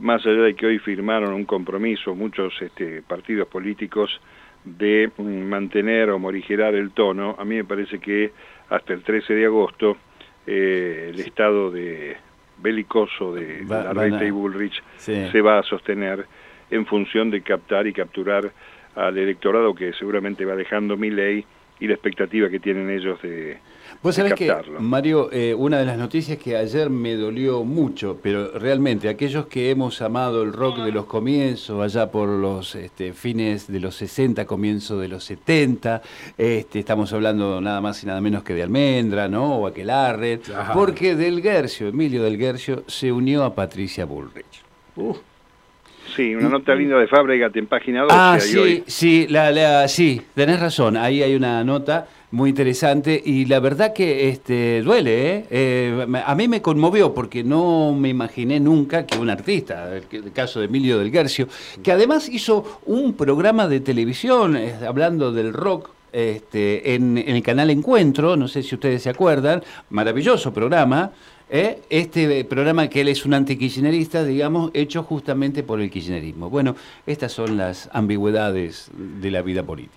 más 0.00 0.24
allá 0.26 0.42
de 0.42 0.54
que 0.54 0.66
hoy 0.66 0.78
firmaron 0.78 1.32
un 1.32 1.44
compromiso 1.44 2.14
muchos 2.14 2.54
este, 2.60 3.02
partidos 3.02 3.48
políticos 3.48 4.20
de 4.64 5.10
mm, 5.16 5.22
mantener 5.22 6.10
o 6.10 6.18
morigerar 6.18 6.74
el 6.74 6.90
tono, 6.90 7.36
a 7.38 7.44
mí 7.44 7.56
me 7.56 7.64
parece 7.64 7.98
que 7.98 8.32
hasta 8.68 8.92
el 8.92 9.02
13 9.02 9.34
de 9.34 9.46
agosto 9.46 9.96
eh, 10.46 11.10
el 11.12 11.20
estado 11.20 11.70
de 11.70 12.16
belicoso 12.58 13.34
de 13.34 13.64
la 13.68 13.92
Reta 13.92 14.24
y 14.24 14.30
Bullrich 14.30 14.82
se 14.96 15.40
va 15.42 15.58
a 15.58 15.62
sostener 15.62 16.26
en 16.70 16.86
función 16.86 17.30
de 17.30 17.42
captar 17.42 17.86
y 17.86 17.92
capturar 17.92 18.50
al 18.94 19.18
electorado 19.18 19.74
que 19.74 19.92
seguramente 19.92 20.44
va 20.44 20.56
dejando 20.56 20.96
mi 20.96 21.10
ley 21.10 21.44
y 21.80 21.86
la 21.86 21.94
expectativa 21.94 22.48
que 22.48 22.60
tienen 22.60 22.90
ellos 22.90 23.20
de, 23.22 23.58
Vos 24.02 24.14
sabés 24.14 24.34
que, 24.34 24.54
Mario, 24.78 25.30
eh, 25.32 25.54
una 25.54 25.78
de 25.78 25.86
las 25.86 25.98
noticias 25.98 26.38
que 26.38 26.56
ayer 26.56 26.90
me 26.90 27.14
dolió 27.14 27.64
mucho, 27.64 28.18
pero 28.22 28.58
realmente 28.58 29.08
aquellos 29.08 29.46
que 29.46 29.70
hemos 29.70 30.02
amado 30.02 30.42
el 30.42 30.52
rock 30.52 30.78
de 30.80 30.92
los 30.92 31.06
comienzos, 31.06 31.82
allá 31.82 32.10
por 32.10 32.28
los 32.28 32.74
este, 32.74 33.12
fines 33.12 33.66
de 33.66 33.80
los 33.80 33.96
60, 33.96 34.44
comienzo 34.44 34.98
de 34.98 35.08
los 35.08 35.24
70, 35.24 36.02
este, 36.36 36.78
estamos 36.78 37.12
hablando 37.12 37.60
nada 37.60 37.80
más 37.80 38.02
y 38.02 38.06
nada 38.06 38.20
menos 38.20 38.42
que 38.42 38.54
de 38.54 38.62
Almendra, 38.62 39.28
¿no? 39.28 39.56
O 39.56 39.66
Aquelarre, 39.66 40.40
porque 40.74 41.16
Del 41.16 41.40
Guercio, 41.40 41.88
Emilio 41.88 42.22
Del 42.22 42.36
Guercio, 42.36 42.84
se 42.86 43.10
unió 43.10 43.44
a 43.44 43.54
Patricia 43.54 44.04
Bullrich. 44.04 44.62
Sí, 46.14 46.34
una 46.34 46.48
nota 46.48 46.74
linda 46.74 46.98
de 46.98 47.06
Fábrega 47.06 47.50
en 47.52 47.66
página 47.66 48.02
12. 48.02 48.14
Ah, 48.16 48.38
sí, 48.40 48.84
sí, 48.86 49.26
la, 49.28 49.88
sí, 49.88 50.22
tenés 50.34 50.60
razón, 50.60 50.96
ahí 50.96 51.22
hay 51.22 51.34
una 51.34 51.64
nota 51.64 52.06
muy 52.30 52.50
interesante 52.50 53.20
y 53.24 53.46
la 53.46 53.60
verdad 53.60 53.92
que 53.92 54.28
este 54.28 54.82
duele, 54.82 55.36
¿eh? 55.36 55.46
¿eh? 55.50 56.06
a 56.24 56.34
mí 56.34 56.48
me 56.48 56.60
conmovió 56.60 57.14
porque 57.14 57.44
no 57.44 57.94
me 57.94 58.08
imaginé 58.08 58.60
nunca 58.60 59.06
que 59.06 59.18
un 59.18 59.30
artista, 59.30 59.96
el, 59.96 60.32
caso 60.32 60.60
de 60.60 60.66
Emilio 60.66 60.98
del 60.98 61.10
Guercio, 61.10 61.48
que 61.82 61.92
además 61.92 62.28
hizo 62.28 62.80
un 62.86 63.14
programa 63.14 63.68
de 63.68 63.80
televisión 63.80 64.56
eh, 64.56 64.74
hablando 64.86 65.32
del 65.32 65.52
rock 65.52 65.90
este, 66.12 66.94
en, 66.94 67.18
el 67.18 67.42
canal 67.42 67.70
Encuentro, 67.70 68.36
no 68.36 68.48
sé 68.48 68.62
si 68.62 68.74
ustedes 68.74 69.02
se 69.02 69.10
acuerdan, 69.10 69.62
maravilloso 69.90 70.52
programa, 70.52 71.10
¿eh? 71.50 71.78
este 71.90 72.44
programa 72.44 72.88
que 72.88 73.00
él 73.00 73.08
es 73.08 73.24
un 73.24 73.34
antikirchnerista, 73.34 74.24
digamos, 74.24 74.70
hecho 74.74 75.02
justamente 75.02 75.62
por 75.62 75.80
el 75.80 75.90
kirchnerismo. 75.90 76.50
Bueno, 76.50 76.76
estas 77.06 77.32
son 77.32 77.56
las 77.56 77.88
ambigüedades 77.92 78.90
de 78.94 79.30
la 79.30 79.42
vida 79.42 79.62
política. 79.62 79.94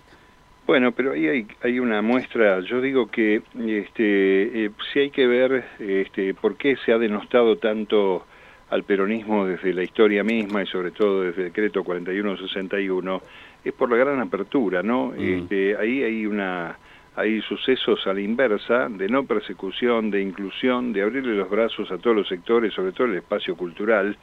Bueno, 0.66 0.92
pero 0.92 1.12
ahí 1.12 1.26
hay, 1.26 1.46
hay 1.62 1.80
una 1.80 2.00
muestra, 2.00 2.60
yo 2.60 2.80
digo 2.80 3.10
que 3.10 3.42
este, 3.58 4.66
eh, 4.66 4.70
sí 4.92 5.00
hay 5.00 5.10
que 5.10 5.26
ver 5.26 5.64
este, 5.80 6.32
por 6.34 6.56
qué 6.56 6.76
se 6.84 6.92
ha 6.92 6.98
denostado 6.98 7.56
tanto 7.58 8.24
al 8.68 8.84
peronismo 8.84 9.46
desde 9.46 9.74
la 9.74 9.82
historia 9.82 10.22
misma 10.22 10.62
y 10.62 10.66
sobre 10.66 10.92
todo 10.92 11.22
desde 11.22 11.42
el 11.42 11.48
decreto 11.48 11.82
4161, 11.82 13.22
es 13.64 13.72
por 13.72 13.90
la 13.90 13.96
gran 13.96 14.20
apertura, 14.20 14.82
¿no? 14.82 15.12
Este, 15.14 15.76
ahí 15.76 16.04
hay 16.04 16.24
una 16.24 16.78
hay 17.16 17.40
sucesos 17.42 18.06
a 18.06 18.14
la 18.14 18.20
inversa 18.20 18.88
de 18.88 19.08
no 19.08 19.26
persecución, 19.26 20.10
de 20.10 20.22
inclusión, 20.22 20.92
de 20.92 21.02
abrirle 21.02 21.34
los 21.34 21.50
brazos 21.50 21.90
a 21.90 21.98
todos 21.98 22.16
los 22.16 22.28
sectores, 22.28 22.72
sobre 22.72 22.92
todo 22.92 23.06
el 23.08 23.16
espacio 23.16 23.56
cultural. 23.56 24.16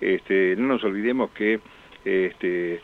Este, 0.00 0.54
no 0.56 0.68
nos 0.68 0.84
olvidemos 0.84 1.30
que 1.30 1.60
este, 2.04 2.80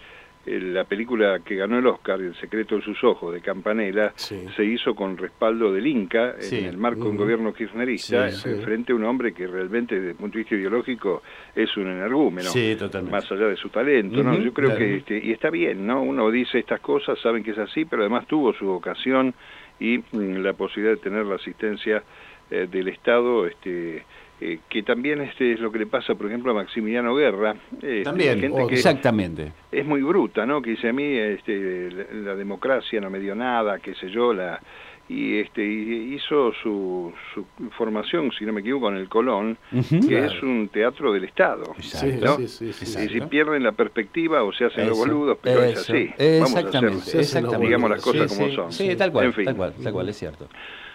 la 0.47 0.85
película 0.85 1.40
que 1.40 1.54
ganó 1.54 1.78
el 1.78 1.87
Oscar, 1.87 2.20
El 2.20 2.35
secreto 2.37 2.76
de 2.76 2.82
sus 2.82 3.02
ojos, 3.04 3.35
de 3.35 3.40
Campanella, 3.40 4.12
se 4.16 4.64
hizo 4.64 4.94
con 4.94 5.16
respaldo 5.16 5.73
del 5.73 5.87
Inca, 5.87 6.35
en 6.40 6.64
el 6.64 6.78
marco 6.78 7.04
de 7.04 7.11
un 7.11 7.16
gobierno 7.16 7.52
kirchnerista, 7.52 8.30
frente 8.64 8.92
a 8.92 8.94
un 8.97 9.04
hombre 9.04 9.32
que 9.32 9.47
realmente 9.47 9.97
desde 9.97 10.11
el 10.11 10.16
punto 10.16 10.38
de 10.38 10.44
vista 10.44 10.54
ideológico 10.54 11.23
es 11.54 11.76
un 11.76 11.88
energúmeno, 11.88 12.50
más 13.11 13.30
allá 13.30 13.49
de 13.49 13.56
su 13.56 13.68
talento. 13.68 14.23
¿no? 14.23 14.38
Yo 14.38 14.52
creo 14.52 14.76
que, 14.76 14.97
este, 14.97 15.20
y 15.23 15.32
está 15.32 15.50
bien, 15.50 15.87
¿no? 15.87 16.02
Uno 16.02 16.30
dice 16.30 16.59
estas 16.59 16.80
cosas, 16.80 17.18
saben 17.20 17.42
que 17.42 17.50
es 17.50 17.59
así, 17.59 17.85
pero 17.85 18.02
además 18.02 18.26
tuvo 18.26 18.52
su 18.54 18.66
vocación 18.66 19.35
y 19.78 19.99
mm, 19.99 20.37
la 20.42 20.52
posibilidad 20.54 20.94
de 20.94 21.02
tener 21.02 21.26
la 21.26 21.37
asistencia 21.37 22.02
eh, 22.50 22.66
del 22.70 22.88
Estado 22.88 23.47
este, 23.47 24.04
eh, 24.40 24.61
que 24.68 24.82
también 24.82 25.20
este 25.20 25.52
es 25.52 25.61
lo 25.61 25.70
que 25.70 25.78
le 25.80 25.87
pasa, 25.87 26.14
por 26.14 26.26
ejemplo, 26.26 26.52
a 26.52 26.54
Maximiliano 26.54 27.14
Guerra. 27.14 27.56
Este, 27.75 28.02
también, 28.02 28.52
exactamente. 28.70 29.52
Es 29.70 29.85
muy 29.85 30.02
bruta, 30.02 30.47
¿no? 30.47 30.62
Que 30.62 30.70
dice 30.70 30.88
a 30.88 30.92
mí 30.92 31.04
este, 31.04 31.90
la, 31.90 32.35
democracia 32.35 33.00
no 33.00 33.11
me 33.11 33.20
dio 33.20 33.35
nada, 33.35 33.78
qué 33.80 33.94
sé 33.94 34.11
yo, 34.11 34.32
la 34.32 34.61
y 35.11 35.40
este 35.40 35.64
hizo 35.66 36.52
su, 36.62 37.12
su, 37.35 37.44
formación, 37.73 38.30
si 38.30 38.44
no 38.44 38.52
me 38.52 38.61
equivoco, 38.61 38.90
en 38.90 38.97
el 38.97 39.09
Colón, 39.09 39.59
que 40.09 40.25
es 40.25 40.40
un 40.40 40.68
teatro 40.68 41.12
del 41.12 41.25
Estado. 41.25 41.75
y 41.76 42.73
si 42.73 43.20
pierden 43.23 43.64
la 43.64 43.73
perspectiva 43.73 44.44
o 44.44 44.52
se 44.52 44.66
hacen 44.66 44.88
los 44.88 44.97
boludos, 44.97 45.37
pero 45.42 45.64
es 45.64 45.78
así. 45.78 46.11
Exactamente, 46.16 47.18
exactamente. 47.18 47.66
Digamos 47.66 47.90
las 47.90 48.02
cosas 48.02 48.32
como 48.32 48.52
son. 48.52 48.73
Sí, 48.73 48.94
tal 48.94 49.11
cual, 49.11 49.35
tal 49.35 49.56
cual, 49.56 49.75
tal 49.82 49.92
cual, 49.92 50.09
es 50.09 50.16
cierto. 50.16 50.49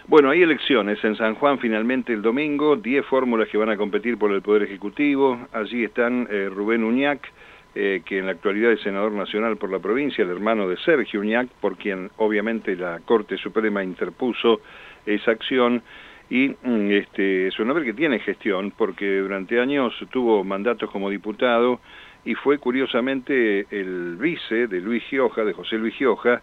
Bueno, 0.08 0.30
hay 0.30 0.40
elecciones 0.40 1.02
en 1.02 1.16
San 1.16 1.34
Juan 1.34 1.58
finalmente 1.58 2.12
el 2.12 2.22
domingo, 2.22 2.76
10 2.76 3.04
fórmulas 3.06 3.48
que 3.48 3.58
van 3.58 3.70
a 3.70 3.76
competir 3.76 4.16
por 4.16 4.30
el 4.30 4.40
Poder 4.40 4.62
Ejecutivo. 4.62 5.48
Allí 5.52 5.82
están 5.82 6.28
eh, 6.30 6.48
Rubén 6.48 6.84
Uñac, 6.84 7.28
eh, 7.74 8.02
que 8.04 8.18
en 8.18 8.26
la 8.26 8.32
actualidad 8.32 8.70
es 8.70 8.80
senador 8.82 9.10
nacional 9.10 9.56
por 9.56 9.68
la 9.68 9.80
provincia, 9.80 10.22
el 10.22 10.30
hermano 10.30 10.68
de 10.68 10.76
Sergio 10.76 11.18
Uñac, 11.18 11.48
por 11.60 11.76
quien 11.76 12.08
obviamente 12.18 12.76
la 12.76 13.00
Corte 13.04 13.36
Suprema 13.36 13.82
interpuso 13.82 14.60
esa 15.04 15.32
acción. 15.32 15.82
Y 16.30 16.50
mm, 16.50 16.90
este, 16.92 17.48
es 17.48 17.58
un 17.58 17.68
hombre 17.68 17.84
que 17.84 17.92
tiene 17.92 18.20
gestión, 18.20 18.72
porque 18.78 19.18
durante 19.18 19.58
años 19.58 19.92
tuvo 20.12 20.44
mandatos 20.44 20.88
como 20.88 21.10
diputado 21.10 21.80
y 22.24 22.34
fue 22.34 22.58
curiosamente 22.58 23.66
el 23.70 24.16
vice 24.20 24.68
de 24.68 24.80
Luis 24.80 25.02
Gioja, 25.10 25.44
de 25.44 25.52
José 25.52 25.78
Luis 25.78 25.96
Gioja, 25.96 26.42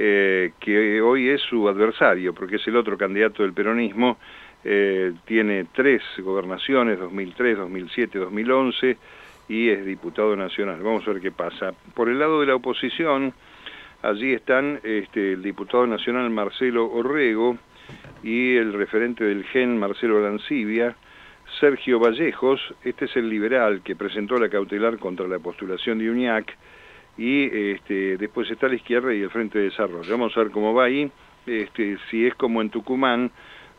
eh, 0.00 0.52
que 0.60 1.02
hoy 1.02 1.28
es 1.28 1.40
su 1.40 1.68
adversario, 1.68 2.32
porque 2.32 2.54
es 2.54 2.68
el 2.68 2.76
otro 2.76 2.96
candidato 2.96 3.42
del 3.42 3.52
peronismo, 3.52 4.16
eh, 4.62 5.12
tiene 5.24 5.66
tres 5.74 6.02
gobernaciones, 6.18 7.00
2003, 7.00 7.58
2007, 7.58 8.16
2011, 8.20 8.96
y 9.48 9.70
es 9.70 9.84
diputado 9.84 10.36
nacional. 10.36 10.80
Vamos 10.84 11.02
a 11.08 11.14
ver 11.14 11.20
qué 11.20 11.32
pasa. 11.32 11.72
Por 11.94 12.08
el 12.08 12.20
lado 12.20 12.40
de 12.40 12.46
la 12.46 12.54
oposición, 12.54 13.34
allí 14.02 14.34
están 14.34 14.78
este, 14.84 15.32
el 15.32 15.42
diputado 15.42 15.84
nacional 15.88 16.30
Marcelo 16.30 16.88
Orrego 16.88 17.58
y 18.22 18.54
el 18.54 18.74
referente 18.74 19.24
del 19.24 19.42
GEN 19.46 19.80
Marcelo 19.80 20.22
Lancibia, 20.22 20.94
Sergio 21.58 21.98
Vallejos, 21.98 22.60
este 22.84 23.06
es 23.06 23.16
el 23.16 23.28
liberal 23.28 23.82
que 23.82 23.96
presentó 23.96 24.36
la 24.36 24.48
cautelar 24.48 24.96
contra 24.98 25.26
la 25.26 25.40
postulación 25.40 25.98
de 25.98 26.08
UNIAC, 26.08 26.56
y 27.18 27.72
este, 27.72 28.16
después 28.16 28.48
está 28.50 28.68
la 28.68 28.76
izquierda 28.76 29.12
y 29.12 29.20
el 29.20 29.30
Frente 29.30 29.58
de 29.58 29.64
Desarrollo. 29.64 30.10
Vamos 30.10 30.36
a 30.36 30.40
ver 30.40 30.52
cómo 30.52 30.72
va 30.72 30.84
ahí, 30.84 31.10
este, 31.46 31.98
si 32.10 32.26
es 32.26 32.34
como 32.36 32.62
en 32.62 32.70
Tucumán, 32.70 33.30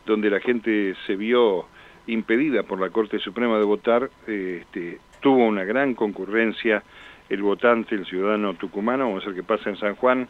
donde 0.04 0.30
la 0.30 0.40
gente 0.40 0.94
se 1.06 1.16
vio 1.16 1.66
impedida 2.06 2.62
por 2.62 2.78
la 2.78 2.90
Corte 2.90 3.18
Suprema 3.18 3.58
de 3.58 3.64
votar, 3.64 4.10
este, 4.26 4.98
tuvo 5.20 5.46
una 5.46 5.64
gran 5.64 5.94
concurrencia 5.94 6.82
el 7.30 7.42
votante, 7.42 7.94
el 7.94 8.06
ciudadano 8.06 8.54
tucumano, 8.54 9.06
vamos 9.06 9.22
a 9.22 9.26
ver 9.26 9.36
qué 9.36 9.42
pasa 9.42 9.70
en 9.70 9.76
San 9.76 9.94
Juan 9.94 10.28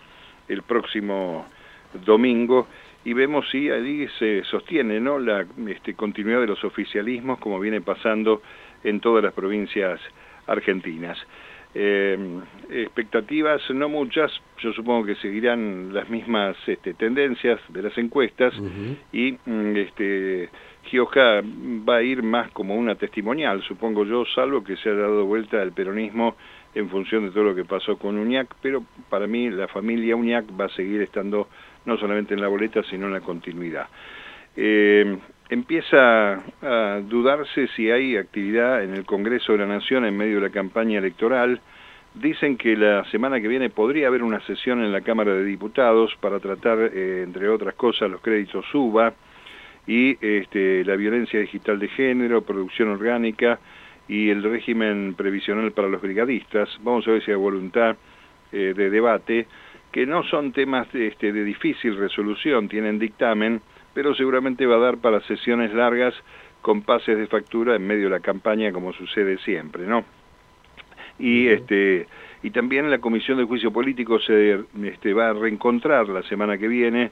el 0.49 0.63
próximo 0.63 1.47
domingo, 2.05 2.69
y 3.05 3.15
vemos 3.15 3.49
si 3.51 3.71
allí 3.71 4.07
se 4.19 4.45
sostiene 4.45 5.01
¿no? 5.01 5.19
la 5.19 5.47
este, 5.69 5.95
continuidad 5.95 6.41
de 6.41 6.49
los 6.49 6.63
oficialismos 6.63 7.39
como 7.39 7.59
viene 7.59 7.81
pasando 7.81 8.43
en 8.85 9.01
todas 9.01 9.25
las 9.25 9.33
provincias 9.33 9.99
argentinas. 10.47 11.19
Eh, 11.73 12.19
expectativas 12.69 13.63
no 13.71 13.89
muchas, 13.89 14.33
yo 14.59 14.73
supongo 14.73 15.07
que 15.07 15.15
seguirán 15.17 15.95
las 15.95 16.09
mismas 16.09 16.57
este, 16.67 16.95
tendencias 16.95 17.61
de 17.69 17.83
las 17.83 17.97
encuestas. 17.97 18.53
Y 19.13 19.39
mm, 19.45 19.77
este, 19.77 20.49
Gioja 20.85 21.43
va 21.89 21.97
a 21.97 22.03
ir 22.03 22.23
más 22.23 22.51
como 22.51 22.75
una 22.75 22.95
testimonial, 22.97 23.63
supongo 23.63 24.05
yo, 24.05 24.25
salvo 24.35 24.65
que 24.65 24.77
se 24.77 24.89
haya 24.89 25.03
dado 25.03 25.25
vuelta 25.27 25.63
al 25.63 25.73
peronismo 25.73 26.37
en 26.75 26.89
función 26.89 27.25
de 27.25 27.31
todo 27.31 27.45
lo 27.45 27.55
que 27.55 27.65
pasó 27.65 27.97
con 27.97 28.19
Uñac, 28.19 28.55
pero 28.63 28.85
para 29.09 29.27
mí 29.27 29.51
la 29.51 29.69
familia 29.69 30.17
Uñac 30.17 30.47
va 30.59 30.67
a 30.67 30.71
seguir 30.71 31.03
estando 31.03 31.49
no 31.85 31.97
solamente 31.99 32.35
en 32.35 32.41
la 32.41 32.49
boleta, 32.49 32.83
sino 32.85 33.07
en 33.07 33.13
la 33.13 33.21
continuidad. 33.21 33.89
Eh, 34.57 35.19
empieza 35.51 36.43
a 36.63 37.01
dudarse 37.01 37.67
si 37.75 37.91
hay 37.91 38.17
actividad 38.17 38.85
en 38.85 38.95
el 38.95 39.05
Congreso 39.05 39.53
de 39.53 39.59
la 39.59 39.67
Nación 39.67 40.05
en 40.05 40.17
medio 40.17 40.37
de 40.37 40.43
la 40.43 40.51
campaña 40.51 40.99
electoral. 40.99 41.61
Dicen 42.15 42.57
que 42.57 42.77
la 42.77 43.05
semana 43.11 43.41
que 43.41 43.49
viene 43.49 43.69
podría 43.69 44.07
haber 44.07 44.23
una 44.23 44.41
sesión 44.47 44.83
en 44.83 44.93
la 44.93 45.01
Cámara 45.01 45.35
de 45.35 45.45
Diputados 45.45 46.17
para 46.21 46.39
tratar, 46.39 46.79
eh, 46.93 47.23
entre 47.25 47.49
otras 47.49 47.75
cosas, 47.75 48.11
los 48.11 48.21
créditos 48.21 48.65
SUBA 48.71 49.13
y 49.87 50.17
este, 50.21 50.85
la 50.85 50.95
violencia 50.95 51.41
digital 51.41 51.81
de 51.81 51.89
género, 51.89 52.43
producción 52.43 52.89
orgánica 52.89 53.59
y 54.07 54.31
el 54.31 54.43
régimen 54.45 55.15
previsional 55.17 55.73
para 55.73 55.89
los 55.89 56.01
brigadistas. 56.01 56.69
Vamos 56.83 57.07
a 57.09 57.13
ver 57.13 57.25
si 57.25 57.33
hay 57.33 57.37
voluntad 57.37 57.97
eh, 58.53 58.73
de 58.77 58.91
debate, 58.91 59.47
que 59.91 60.07
no 60.07 60.23
son 60.25 60.53
temas 60.53 60.87
este, 60.95 61.33
de 61.33 61.43
difícil 61.43 61.97
resolución, 61.97 62.69
tienen 62.69 63.01
dictamen, 63.01 63.61
pero 63.95 64.15
seguramente 64.15 64.67
va 64.67 64.77
a 64.77 64.81
dar 64.81 64.99
para 64.99 65.21
sesiones 65.23 65.73
largas 65.75 66.15
con 66.63 66.83
pases 66.83 67.17
de 67.17 67.27
factura 67.27 67.75
en 67.75 67.87
medio 67.87 68.05
de 68.05 68.11
la 68.11 68.21
campaña 68.21 68.73
como 68.73 68.93
sucede 68.93 69.39
siempre, 69.39 69.87
¿no? 69.87 70.05
Y 71.19 71.49
este 71.49 72.07
y 72.43 72.51
también 72.51 72.91
la 72.91 72.99
Comisión 72.99 73.39
de 73.39 73.45
Juicio 73.45 73.71
Político 73.71 74.19
se 74.19 74.61
este, 74.83 75.13
va 75.13 75.31
a 75.31 75.33
reencontrar 75.35 76.09
la 76.09 76.23
semana 76.23 76.57
que 76.57 76.69
viene. 76.69 77.11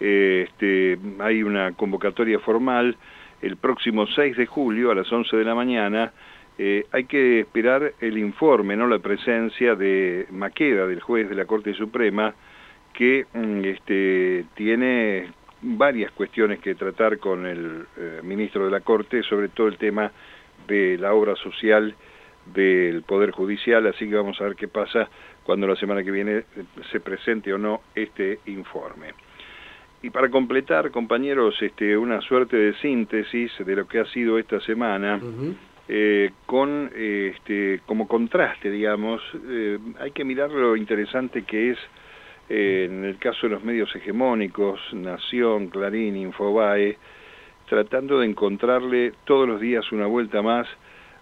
este, 0.00 0.98
hay 1.20 1.42
una 1.44 1.72
convocatoria 1.72 2.40
formal 2.40 2.96
el 3.44 3.56
próximo 3.56 4.06
6 4.06 4.36
de 4.36 4.46
julio 4.46 4.90
a 4.90 4.94
las 4.94 5.12
11 5.12 5.36
de 5.36 5.44
la 5.44 5.54
mañana. 5.54 6.12
Eh, 6.56 6.86
hay 6.92 7.04
que 7.04 7.40
esperar 7.40 7.92
el 8.00 8.16
informe, 8.18 8.76
no 8.76 8.86
la 8.86 8.98
presencia 9.00 9.74
de 9.74 10.26
Maqueda, 10.30 10.86
del 10.86 11.00
juez 11.00 11.28
de 11.28 11.34
la 11.34 11.44
Corte 11.44 11.74
Suprema, 11.74 12.34
que 12.92 13.26
mm, 13.32 13.64
este, 13.64 14.44
tiene 14.54 15.28
varias 15.64 16.12
cuestiones 16.12 16.60
que 16.60 16.74
tratar 16.74 17.18
con 17.18 17.46
el 17.46 17.86
eh, 17.96 18.20
ministro 18.22 18.66
de 18.66 18.70
la 18.70 18.80
Corte, 18.80 19.22
sobre 19.22 19.48
todo 19.48 19.68
el 19.68 19.78
tema 19.78 20.12
de 20.68 20.98
la 20.98 21.14
obra 21.14 21.34
social 21.36 21.94
del 22.52 23.02
Poder 23.02 23.30
Judicial, 23.30 23.86
así 23.86 24.08
que 24.08 24.14
vamos 24.14 24.40
a 24.40 24.44
ver 24.44 24.56
qué 24.56 24.68
pasa 24.68 25.08
cuando 25.42 25.66
la 25.66 25.76
semana 25.76 26.04
que 26.04 26.10
viene 26.10 26.38
eh, 26.38 26.44
se 26.92 27.00
presente 27.00 27.52
o 27.52 27.58
no 27.58 27.80
este 27.94 28.40
informe. 28.46 29.14
Y 30.02 30.10
para 30.10 30.28
completar, 30.28 30.90
compañeros, 30.90 31.54
este, 31.62 31.96
una 31.96 32.20
suerte 32.20 32.58
de 32.58 32.74
síntesis 32.74 33.50
de 33.58 33.74
lo 33.74 33.88
que 33.88 34.00
ha 34.00 34.04
sido 34.04 34.38
esta 34.38 34.60
semana, 34.60 35.18
eh, 35.88 36.30
con 36.44 36.90
este, 36.94 37.80
como 37.86 38.06
contraste, 38.06 38.70
digamos, 38.70 39.22
eh, 39.48 39.78
hay 39.98 40.10
que 40.10 40.24
mirar 40.24 40.50
lo 40.50 40.76
interesante 40.76 41.44
que 41.44 41.70
es 41.70 41.78
en 42.48 43.04
el 43.04 43.18
caso 43.18 43.46
de 43.46 43.54
los 43.54 43.64
medios 43.64 43.94
hegemónicos, 43.94 44.80
Nación, 44.92 45.68
Clarín, 45.68 46.16
Infobae, 46.16 46.96
tratando 47.68 48.20
de 48.20 48.26
encontrarle 48.26 49.12
todos 49.24 49.48
los 49.48 49.60
días 49.60 49.90
una 49.92 50.06
vuelta 50.06 50.42
más 50.42 50.66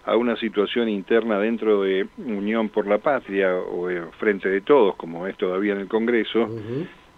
a 0.05 0.17
una 0.17 0.35
situación 0.35 0.89
interna 0.89 1.39
dentro 1.39 1.81
de 1.81 2.07
Unión 2.17 2.69
por 2.69 2.87
la 2.87 2.97
Patria 2.97 3.55
o 3.55 3.87
Frente 4.19 4.49
de 4.49 4.61
Todos, 4.61 4.95
como 4.95 5.27
es 5.27 5.37
todavía 5.37 5.73
en 5.73 5.79
el 5.79 5.87
Congreso, 5.87 6.49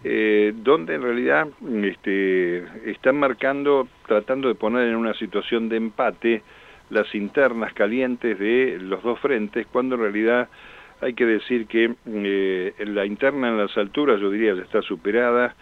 eh, 0.04 0.54
donde 0.56 0.94
en 0.94 1.02
realidad 1.02 1.48
este, 1.84 2.64
están 2.90 3.18
marcando, 3.18 3.88
tratando 4.06 4.50
de 4.50 4.56
poner 4.56 4.88
en 4.88 4.96
una 4.96 5.16
situación 5.16 5.68
de 5.68 5.78
empate 5.78 6.44
las 6.92 7.14
internas 7.16 7.74
calientes 7.74 8.38
de 8.38 8.78
los 8.80 9.02
dos 9.02 9.20
frentes, 9.20 9.66
cuando 9.72 9.96
en 9.96 10.02
realidad 10.02 10.48
hay 11.02 11.14
que 11.14 11.26
decir 11.26 11.68
que 11.68 11.94
eh, 12.06 12.74
la 12.86 13.06
interna 13.06 13.50
en 13.50 13.58
las 13.58 13.76
alturas, 13.78 14.20
yo 14.20 14.30
diría, 14.30 14.54
ya 14.54 14.64
está 14.64 14.82
superada 14.82 15.56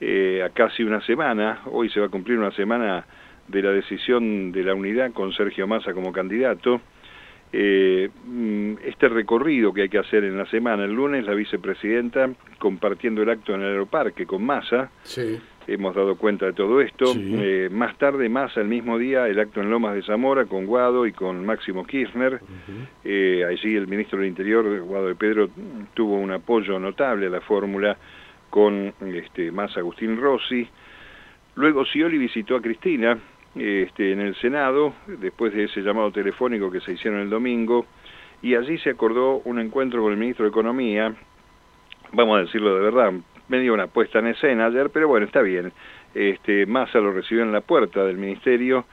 eh, 0.00 0.42
a 0.44 0.50
casi 0.50 0.82
una 0.82 1.00
semana, 1.04 1.62
hoy 1.66 1.90
se 1.90 2.00
va 2.00 2.06
a 2.06 2.10
cumplir 2.10 2.38
una 2.38 2.52
semana 2.52 3.04
de 3.48 3.62
la 3.62 3.70
decisión 3.70 4.52
de 4.52 4.62
la 4.62 4.74
unidad 4.74 5.12
con 5.12 5.32
Sergio 5.32 5.66
Massa 5.66 5.92
como 5.92 6.12
candidato, 6.12 6.80
eh, 7.52 8.10
mm, 8.26 8.74
este 8.84 9.08
recorrido 9.08 9.72
que 9.72 9.82
hay 9.82 9.88
que 9.88 9.98
hacer 9.98 10.22
en 10.24 10.36
la 10.36 10.46
semana, 10.46 10.84
el 10.84 10.92
lunes 10.92 11.24
la 11.24 11.34
vicepresidenta 11.34 12.30
compartiendo 12.58 13.22
el 13.22 13.30
acto 13.30 13.54
en 13.54 13.62
el 13.62 13.68
aeroparque 13.68 14.26
con 14.26 14.44
Massa, 14.44 14.90
hemos 15.68 15.94
dado 15.94 16.16
cuenta 16.16 16.46
de 16.46 16.54
todo 16.54 16.80
esto, 16.80 17.14
eh, 17.16 17.68
más 17.70 17.96
tarde 17.98 18.28
Massa 18.28 18.60
el 18.60 18.68
mismo 18.68 18.98
día 18.98 19.28
el 19.28 19.38
acto 19.38 19.60
en 19.60 19.70
Lomas 19.70 19.94
de 19.94 20.02
Zamora 20.02 20.46
con 20.46 20.66
Guado 20.66 21.06
y 21.06 21.12
con 21.12 21.44
Máximo 21.44 21.84
Kirchner, 21.84 22.40
eh, 23.04 23.44
allí 23.46 23.76
el 23.76 23.86
ministro 23.86 24.18
del 24.18 24.28
Interior, 24.28 24.80
Guado 24.80 25.08
de 25.08 25.14
Pedro, 25.14 25.50
tuvo 25.94 26.16
un 26.16 26.32
apoyo 26.32 26.78
notable 26.78 27.26
a 27.26 27.30
la 27.30 27.42
fórmula 27.42 27.96
con 28.48 28.94
este, 29.00 29.52
Massa 29.52 29.80
Agustín 29.80 30.16
Rossi, 30.16 30.66
luego 31.56 31.84
Scioli 31.84 32.16
visitó 32.16 32.56
a 32.56 32.62
Cristina, 32.62 33.18
este, 33.54 34.12
en 34.12 34.20
el 34.20 34.34
Senado, 34.36 34.94
después 35.06 35.52
de 35.52 35.64
ese 35.64 35.82
llamado 35.82 36.10
telefónico 36.10 36.70
que 36.70 36.80
se 36.80 36.92
hicieron 36.92 37.20
el 37.20 37.28
domingo, 37.28 37.86
y 38.40 38.54
allí 38.54 38.78
se 38.78 38.90
acordó 38.90 39.42
un 39.44 39.58
encuentro 39.58 40.02
con 40.02 40.12
el 40.12 40.18
ministro 40.18 40.44
de 40.44 40.50
Economía, 40.50 41.14
vamos 42.12 42.38
a 42.38 42.40
decirlo 42.42 42.74
de 42.74 42.80
verdad, 42.80 43.12
medio 43.48 43.74
una 43.74 43.86
puesta 43.86 44.18
en 44.18 44.28
escena 44.28 44.66
ayer, 44.66 44.90
pero 44.90 45.08
bueno, 45.08 45.26
está 45.26 45.42
bien. 45.42 45.72
Este, 46.14 46.66
Massa 46.66 46.98
lo 46.98 47.12
recibió 47.12 47.42
en 47.42 47.52
la 47.52 47.60
puerta 47.60 48.04
del 48.04 48.16
ministerio 48.16 48.84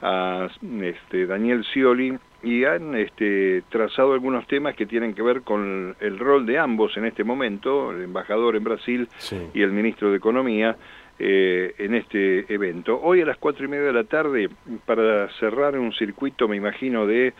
a 0.00 0.48
este, 0.82 1.26
Daniel 1.26 1.64
Scioli 1.64 2.18
y 2.42 2.64
han 2.64 2.94
este, 2.96 3.62
trazado 3.68 4.14
algunos 4.14 4.46
temas 4.48 4.74
que 4.74 4.86
tienen 4.86 5.14
que 5.14 5.22
ver 5.22 5.42
con 5.42 5.94
el 6.00 6.18
rol 6.18 6.44
de 6.44 6.58
ambos 6.58 6.96
en 6.96 7.04
este 7.04 7.22
momento, 7.22 7.92
el 7.92 8.02
embajador 8.02 8.56
en 8.56 8.64
Brasil 8.64 9.08
y 9.54 9.62
el 9.62 9.70
ministro 9.70 10.10
de 10.10 10.16
Economía, 10.16 10.76
eh, 11.18 11.74
en 11.78 11.94
este 11.94 12.52
evento. 12.52 13.00
Hoy 13.00 13.20
a 13.20 13.26
las 13.26 13.38
cuatro 13.38 13.64
y 13.64 13.68
media 13.68 13.84
de 13.84 13.92
la 13.92 14.04
tarde, 14.04 14.48
para 14.84 15.28
cerrar 15.38 15.78
un 15.78 15.92
circuito, 15.92 16.48
me 16.48 16.56
imagino, 16.56 17.06
de 17.06 17.32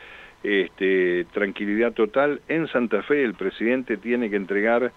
este, 0.44 1.24
tranquilidad 1.32 1.92
total, 1.92 2.42
en 2.48 2.68
Santa 2.68 3.02
Fe 3.02 3.24
el 3.24 3.34
presidente 3.34 3.96
tiene 3.96 4.30
que 4.30 4.36
entregar 4.36 4.92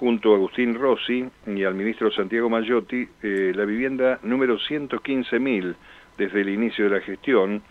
junto 0.00 0.32
a 0.32 0.36
Agustín 0.36 0.74
Rossi 0.74 1.24
y 1.46 1.62
al 1.62 1.74
ministro 1.74 2.10
Santiago 2.10 2.48
Mayotti 2.48 3.06
eh, 3.22 3.52
la 3.54 3.66
vivienda 3.66 4.18
número 4.22 4.58
115.000 4.58 5.74
desde 6.16 6.40
el 6.40 6.48
inicio 6.48 6.84
de 6.84 6.90
la 6.90 7.02
gestión 7.02 7.62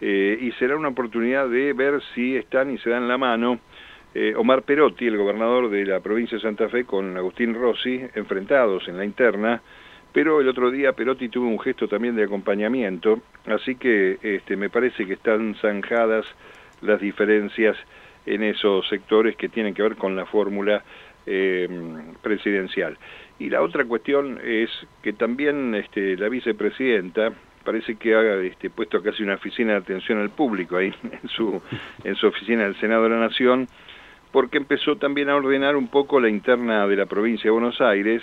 eh, 0.00 0.38
y 0.40 0.50
será 0.52 0.74
una 0.76 0.88
oportunidad 0.88 1.48
de 1.48 1.74
ver 1.74 2.00
si 2.14 2.34
están 2.34 2.72
y 2.72 2.78
se 2.78 2.90
dan 2.90 3.06
la 3.06 3.18
mano 3.18 3.60
Omar 4.36 4.62
Perotti, 4.62 5.06
el 5.06 5.18
gobernador 5.18 5.68
de 5.68 5.84
la 5.84 6.00
provincia 6.00 6.38
de 6.38 6.42
Santa 6.42 6.70
Fe, 6.70 6.86
con 6.86 7.18
Agustín 7.18 7.52
Rossi, 7.52 8.00
enfrentados 8.14 8.88
en 8.88 8.96
la 8.96 9.04
interna, 9.04 9.60
pero 10.10 10.40
el 10.40 10.48
otro 10.48 10.70
día 10.70 10.94
Perotti 10.94 11.28
tuvo 11.28 11.46
un 11.46 11.60
gesto 11.60 11.86
también 11.86 12.16
de 12.16 12.24
acompañamiento, 12.24 13.20
así 13.44 13.74
que 13.74 14.16
este, 14.22 14.56
me 14.56 14.70
parece 14.70 15.04
que 15.04 15.12
están 15.12 15.54
zanjadas 15.56 16.24
las 16.80 16.98
diferencias 17.02 17.76
en 18.26 18.42
esos 18.42 18.88
sectores 18.88 19.36
que 19.36 19.48
tienen 19.48 19.74
que 19.74 19.82
ver 19.82 19.96
con 19.96 20.16
la 20.16 20.26
fórmula 20.26 20.82
eh, 21.26 21.68
presidencial. 22.22 22.96
Y 23.38 23.50
la 23.50 23.62
otra 23.62 23.84
cuestión 23.84 24.40
es 24.42 24.70
que 25.02 25.12
también 25.12 25.74
este, 25.74 26.16
la 26.16 26.28
vicepresidenta 26.28 27.32
parece 27.64 27.96
que 27.96 28.14
ha 28.14 28.36
este, 28.36 28.70
puesto 28.70 29.02
casi 29.02 29.24
una 29.24 29.34
oficina 29.34 29.72
de 29.72 29.78
atención 29.78 30.20
al 30.20 30.30
público 30.30 30.76
ahí 30.76 30.94
en 31.22 31.28
su, 31.28 31.60
en 32.04 32.14
su 32.14 32.28
oficina 32.28 32.62
del 32.62 32.76
Senado 32.76 33.02
de 33.02 33.10
la 33.10 33.20
Nación, 33.20 33.66
porque 34.30 34.56
empezó 34.56 34.96
también 34.96 35.28
a 35.28 35.36
ordenar 35.36 35.76
un 35.76 35.88
poco 35.88 36.20
la 36.20 36.28
interna 36.28 36.86
de 36.86 36.96
la 36.96 37.06
provincia 37.06 37.44
de 37.44 37.50
Buenos 37.50 37.80
Aires, 37.80 38.22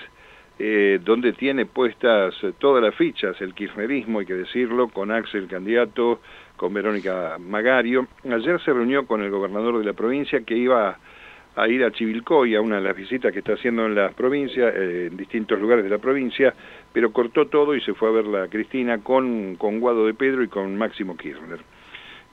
eh, 0.59 0.99
donde 1.03 1.33
tiene 1.33 1.65
puestas 1.65 2.35
todas 2.59 2.81
las 2.81 2.95
fichas, 2.95 3.39
el 3.41 3.53
kirchnerismo, 3.53 4.19
hay 4.19 4.25
que 4.25 4.35
decirlo, 4.35 4.87
con 4.87 5.11
Axel 5.11 5.47
candidato, 5.47 6.21
con 6.55 6.73
Verónica 6.73 7.37
Magario. 7.39 8.07
Ayer 8.23 8.61
se 8.61 8.71
reunió 8.71 9.05
con 9.05 9.21
el 9.23 9.31
gobernador 9.31 9.79
de 9.79 9.85
la 9.85 9.93
provincia 9.93 10.41
que 10.41 10.55
iba 10.55 10.97
a 11.55 11.67
ir 11.67 11.83
a 11.83 11.91
Chivilcoy, 11.91 12.55
a 12.55 12.61
una 12.61 12.77
de 12.77 12.81
las 12.81 12.95
visitas 12.95 13.31
que 13.31 13.39
está 13.39 13.53
haciendo 13.53 13.85
en 13.85 13.95
las 13.95 14.13
provincias, 14.13 14.73
eh, 14.75 15.07
en 15.11 15.17
distintos 15.17 15.59
lugares 15.59 15.83
de 15.83 15.89
la 15.89 15.99
provincia, 15.99 16.53
pero 16.91 17.11
cortó 17.11 17.47
todo 17.47 17.75
y 17.75 17.81
se 17.81 17.93
fue 17.93 18.09
a 18.09 18.11
ver 18.11 18.25
la 18.25 18.47
Cristina 18.47 18.99
con, 18.99 19.55
con 19.55 19.79
Guado 19.79 20.07
de 20.07 20.13
Pedro 20.13 20.43
y 20.43 20.47
con 20.47 20.75
Máximo 20.75 21.15
Kirchner. 21.15 21.59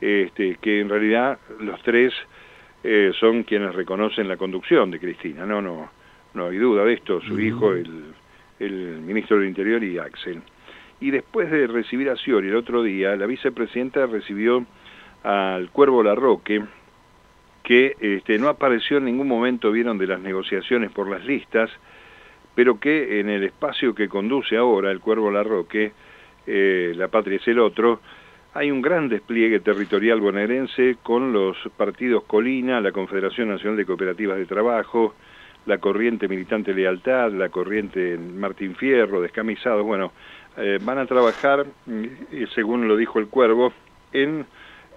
Este, 0.01 0.57
que 0.57 0.81
en 0.81 0.89
realidad 0.89 1.39
los 1.61 1.83
tres 1.83 2.15
eh, 2.83 3.13
son 3.21 3.43
quienes 3.43 3.75
reconocen 3.75 4.27
la 4.27 4.39
conducción 4.39 4.91
de 4.91 4.99
Cristina, 4.99 5.45
no, 5.45 5.61
no, 5.61 5.91
no 6.33 6.47
hay 6.47 6.57
duda 6.57 6.85
de 6.85 6.95
esto, 6.95 7.21
su 7.21 7.39
hijo, 7.39 7.73
el, 7.73 8.15
el, 8.59 9.01
ministro 9.03 9.37
del 9.39 9.49
Interior 9.49 9.85
y 9.85 9.99
Axel. 9.99 10.41
Y 11.01 11.11
después 11.11 11.51
de 11.51 11.67
recibir 11.67 12.09
a 12.09 12.17
Scioli 12.17 12.49
el 12.49 12.57
otro 12.57 12.83
día, 12.83 13.15
la 13.17 13.27
vicepresidenta 13.27 14.07
recibió 14.07 14.65
al 15.23 15.69
Cuervo 15.71 16.03
Larroque, 16.03 16.63
que 17.71 17.95
este, 18.01 18.37
no 18.37 18.49
apareció 18.49 18.97
en 18.97 19.05
ningún 19.05 19.29
momento, 19.29 19.71
vieron, 19.71 19.97
de 19.97 20.09
las 20.09 20.19
negociaciones 20.19 20.91
por 20.91 21.09
las 21.09 21.25
listas, 21.25 21.71
pero 22.57 22.81
que 22.81 23.21
en 23.21 23.29
el 23.29 23.45
espacio 23.45 23.95
que 23.95 24.09
conduce 24.09 24.57
ahora 24.57 24.91
el 24.91 24.99
Cuervo 24.99 25.31
Larroque, 25.31 25.93
eh, 26.49 26.93
La 26.97 27.07
Patria 27.07 27.37
es 27.37 27.47
el 27.47 27.61
otro, 27.61 28.01
hay 28.55 28.73
un 28.73 28.83
gran 28.83 29.09
despliegue 29.09 29.61
territorial 29.61 30.21
bonaerense 30.21 30.97
con 31.01 31.33
los 31.33 31.57
partidos 31.77 32.25
Colina, 32.25 32.81
la 32.81 32.91
Confederación 32.91 33.51
Nacional 33.51 33.77
de 33.77 33.87
Cooperativas 33.87 34.39
de 34.39 34.47
Trabajo, 34.47 35.15
la 35.67 35.79
corriente 35.79 36.27
militante 36.27 36.75
lealtad, 36.75 37.31
la 37.31 37.51
corriente 37.51 38.19
Martín 38.19 38.75
Fierro, 38.75 39.21
descamisados, 39.21 39.87
bueno, 39.87 40.11
eh, 40.57 40.81
van 40.83 40.99
a 40.99 41.07
trabajar, 41.07 41.65
mm, 41.87 42.47
según 42.53 42.89
lo 42.89 42.97
dijo 42.97 43.21
el 43.21 43.29
Cuervo, 43.29 43.73
en 44.13 44.45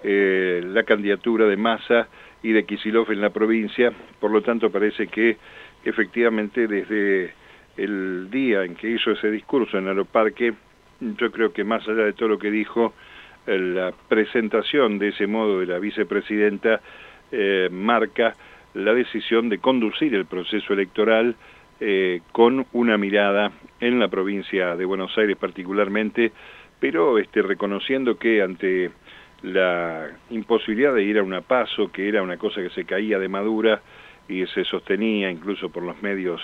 eh, 0.02 0.60
la 0.66 0.82
candidatura 0.82 1.46
de 1.46 1.56
Massa 1.56 2.08
y 2.44 2.52
de 2.52 2.64
Kisilov 2.64 3.10
en 3.10 3.20
la 3.20 3.30
provincia, 3.30 3.92
por 4.20 4.30
lo 4.30 4.42
tanto 4.42 4.70
parece 4.70 5.08
que 5.08 5.36
efectivamente 5.84 6.68
desde 6.68 7.32
el 7.76 8.30
día 8.30 8.62
en 8.62 8.76
que 8.76 8.90
hizo 8.90 9.10
ese 9.10 9.32
discurso 9.32 9.76
en 9.76 9.88
Aeroparque, 9.88 10.54
yo 11.00 11.32
creo 11.32 11.52
que 11.52 11.64
más 11.64 11.82
allá 11.88 12.04
de 12.04 12.12
todo 12.12 12.28
lo 12.28 12.38
que 12.38 12.52
dijo, 12.52 12.94
eh, 13.46 13.58
la 13.58 13.92
presentación 14.08 15.00
de 15.00 15.08
ese 15.08 15.26
modo 15.26 15.58
de 15.58 15.66
la 15.66 15.80
vicepresidenta 15.80 16.80
marca 17.70 18.36
la 18.74 18.92
decisión 18.92 19.48
de 19.48 19.58
conducir 19.58 20.14
el 20.14 20.26
proceso 20.26 20.72
electoral 20.72 21.34
eh, 21.80 22.20
con 22.32 22.66
una 22.72 22.98
mirada 22.98 23.52
en 23.80 23.98
la 23.98 24.08
provincia 24.08 24.76
de 24.76 24.84
Buenos 24.84 25.16
Aires 25.18 25.36
particularmente, 25.36 26.32
pero 26.78 27.18
este, 27.18 27.42
reconociendo 27.42 28.16
que 28.16 28.42
ante 28.42 28.90
la 29.44 30.08
imposibilidad 30.30 30.94
de 30.94 31.02
ir 31.04 31.18
a 31.18 31.22
una 31.22 31.42
paso, 31.42 31.92
que 31.92 32.08
era 32.08 32.22
una 32.22 32.38
cosa 32.38 32.62
que 32.62 32.70
se 32.70 32.84
caía 32.84 33.18
de 33.18 33.28
madura 33.28 33.82
y 34.26 34.46
se 34.46 34.64
sostenía 34.64 35.30
incluso 35.30 35.68
por 35.68 35.82
los 35.82 36.02
medios 36.02 36.40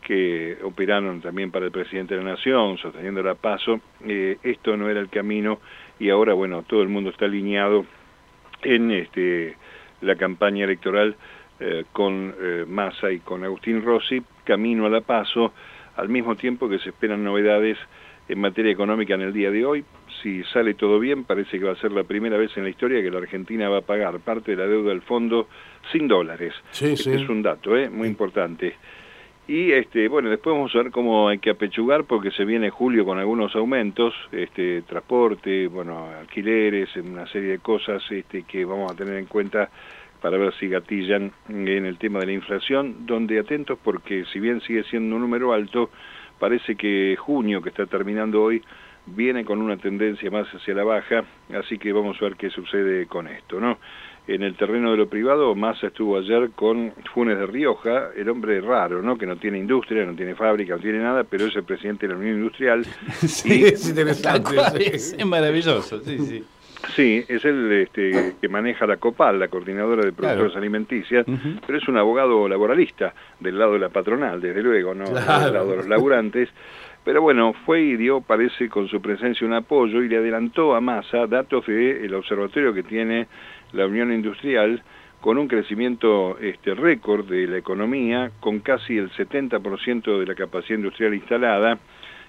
que 0.00 0.58
operaron 0.62 1.20
también 1.20 1.50
para 1.50 1.64
el 1.64 1.72
presidente 1.72 2.14
de 2.14 2.22
la 2.22 2.32
Nación, 2.32 2.78
sosteniendo 2.78 3.22
la 3.22 3.34
paso, 3.34 3.80
eh, 4.06 4.36
esto 4.42 4.76
no 4.76 4.88
era 4.88 5.00
el 5.00 5.08
camino 5.08 5.58
y 5.98 6.10
ahora, 6.10 6.34
bueno, 6.34 6.62
todo 6.62 6.82
el 6.82 6.88
mundo 6.88 7.10
está 7.10 7.24
alineado 7.24 7.86
en 8.62 8.90
este, 8.92 9.56
la 10.00 10.14
campaña 10.14 10.64
electoral 10.64 11.16
eh, 11.58 11.84
con 11.92 12.34
eh, 12.40 12.64
Massa 12.68 13.10
y 13.10 13.18
con 13.18 13.42
Agustín 13.42 13.82
Rossi, 13.82 14.22
camino 14.44 14.86
a 14.86 14.90
la 14.90 15.00
paso, 15.00 15.52
al 15.96 16.08
mismo 16.08 16.36
tiempo 16.36 16.68
que 16.68 16.78
se 16.78 16.90
esperan 16.90 17.24
novedades 17.24 17.78
en 18.28 18.40
materia 18.40 18.70
económica 18.70 19.14
en 19.14 19.22
el 19.22 19.32
día 19.32 19.50
de 19.50 19.64
hoy. 19.64 19.84
Si 20.24 20.42
sale 20.44 20.72
todo 20.72 20.98
bien, 20.98 21.24
parece 21.24 21.58
que 21.58 21.66
va 21.66 21.72
a 21.72 21.76
ser 21.76 21.92
la 21.92 22.04
primera 22.04 22.38
vez 22.38 22.56
en 22.56 22.64
la 22.64 22.70
historia 22.70 23.02
que 23.02 23.10
la 23.10 23.18
Argentina 23.18 23.68
va 23.68 23.78
a 23.78 23.82
pagar 23.82 24.20
parte 24.20 24.52
de 24.52 24.56
la 24.56 24.66
deuda 24.66 24.88
del 24.88 25.02
fondo 25.02 25.48
sin 25.92 26.08
dólares. 26.08 26.54
Sí, 26.70 26.94
este 26.94 27.14
sí. 27.14 27.22
es 27.22 27.28
un 27.28 27.42
dato 27.42 27.76
¿eh? 27.76 27.90
muy 27.90 28.08
importante. 28.08 28.74
Y 29.46 29.72
este, 29.72 30.08
bueno, 30.08 30.30
después 30.30 30.56
vamos 30.56 30.74
a 30.74 30.78
ver 30.78 30.90
cómo 30.90 31.28
hay 31.28 31.40
que 31.40 31.50
apechugar 31.50 32.04
porque 32.04 32.30
se 32.30 32.46
viene 32.46 32.70
julio 32.70 33.04
con 33.04 33.18
algunos 33.18 33.54
aumentos, 33.54 34.14
este, 34.32 34.80
transporte, 34.80 35.66
bueno, 35.66 36.08
alquileres, 36.18 36.96
una 36.96 37.26
serie 37.26 37.50
de 37.50 37.58
cosas 37.58 38.02
este, 38.10 38.44
que 38.44 38.64
vamos 38.64 38.90
a 38.90 38.96
tener 38.96 39.18
en 39.18 39.26
cuenta 39.26 39.68
para 40.22 40.38
ver 40.38 40.54
si 40.54 40.68
gatillan 40.68 41.32
en 41.50 41.84
el 41.84 41.98
tema 41.98 42.20
de 42.20 42.26
la 42.26 42.32
inflación, 42.32 43.04
donde 43.04 43.38
atentos 43.38 43.78
porque 43.84 44.24
si 44.32 44.40
bien 44.40 44.62
sigue 44.62 44.84
siendo 44.84 45.16
un 45.16 45.20
número 45.20 45.52
alto, 45.52 45.90
parece 46.38 46.76
que 46.76 47.14
junio, 47.18 47.60
que 47.60 47.68
está 47.68 47.84
terminando 47.84 48.42
hoy, 48.42 48.62
viene 49.06 49.44
con 49.44 49.60
una 49.60 49.76
tendencia 49.76 50.30
más 50.30 50.46
hacia 50.54 50.74
la 50.74 50.84
baja, 50.84 51.24
así 51.58 51.78
que 51.78 51.92
vamos 51.92 52.16
a 52.20 52.24
ver 52.24 52.36
qué 52.36 52.50
sucede 52.50 53.06
con 53.06 53.26
esto, 53.28 53.60
¿no? 53.60 53.78
En 54.26 54.42
el 54.42 54.56
terreno 54.56 54.90
de 54.90 54.96
lo 54.96 55.06
privado, 55.06 55.54
Massa 55.54 55.88
estuvo 55.88 56.16
ayer 56.16 56.48
con 56.54 56.92
Funes 57.12 57.36
de 57.38 57.44
Rioja, 57.44 58.08
el 58.16 58.26
hombre 58.30 58.58
raro, 58.62 59.02
¿no? 59.02 59.18
Que 59.18 59.26
no 59.26 59.36
tiene 59.36 59.58
industria, 59.58 60.06
no 60.06 60.14
tiene 60.14 60.34
fábrica, 60.34 60.76
no 60.76 60.80
tiene 60.80 60.98
nada, 61.00 61.24
pero 61.24 61.44
es 61.44 61.54
el 61.56 61.64
presidente 61.64 62.06
de 62.06 62.14
la 62.14 62.18
Unión 62.18 62.36
Industrial. 62.38 62.84
Sí, 63.20 63.64
es 63.64 63.86
interesante. 63.88 64.56
Es, 64.94 65.12
es 65.12 65.26
maravilloso, 65.26 66.00
sí, 66.02 66.18
sí. 66.20 66.44
Sí, 66.94 67.24
es 67.28 67.44
el 67.46 67.70
este, 67.72 68.34
que 68.40 68.48
maneja 68.48 68.86
la 68.86 68.96
COPAL, 68.98 69.38
la 69.38 69.48
Coordinadora 69.48 70.04
de 70.04 70.12
Productores 70.12 70.52
Claro. 70.52 70.58
Alimenticias, 70.58 71.26
pero 71.66 71.78
es 71.78 71.88
un 71.88 71.96
abogado 71.96 72.46
laboralista, 72.48 73.14
del 73.40 73.58
lado 73.58 73.72
de 73.74 73.78
la 73.78 73.88
patronal, 73.90 74.38
desde 74.40 74.62
luego, 74.62 74.94
no 74.94 75.04
Claro. 75.04 75.44
del 75.44 75.52
lado 75.54 75.70
de 75.70 75.76
los 75.76 75.88
laburantes. 75.88 76.48
Pero 77.04 77.20
bueno, 77.20 77.52
fue 77.66 77.82
y 77.82 77.96
dio, 77.96 78.22
parece, 78.22 78.68
con 78.68 78.88
su 78.88 79.00
presencia 79.02 79.46
un 79.46 79.52
apoyo 79.52 80.02
y 80.02 80.08
le 80.08 80.16
adelantó 80.16 80.74
a 80.74 80.80
Massa 80.80 81.26
datos 81.26 81.66
del 81.66 82.14
observatorio 82.14 82.72
que 82.72 82.82
tiene 82.82 83.26
la 83.72 83.86
Unión 83.86 84.12
Industrial 84.12 84.82
con 85.20 85.38
un 85.38 85.48
crecimiento 85.48 86.38
este, 86.38 86.74
récord 86.74 87.26
de 87.26 87.46
la 87.46 87.58
economía, 87.58 88.30
con 88.40 88.60
casi 88.60 88.98
el 88.98 89.10
70% 89.10 90.18
de 90.18 90.26
la 90.26 90.34
capacidad 90.34 90.78
industrial 90.78 91.14
instalada, 91.14 91.78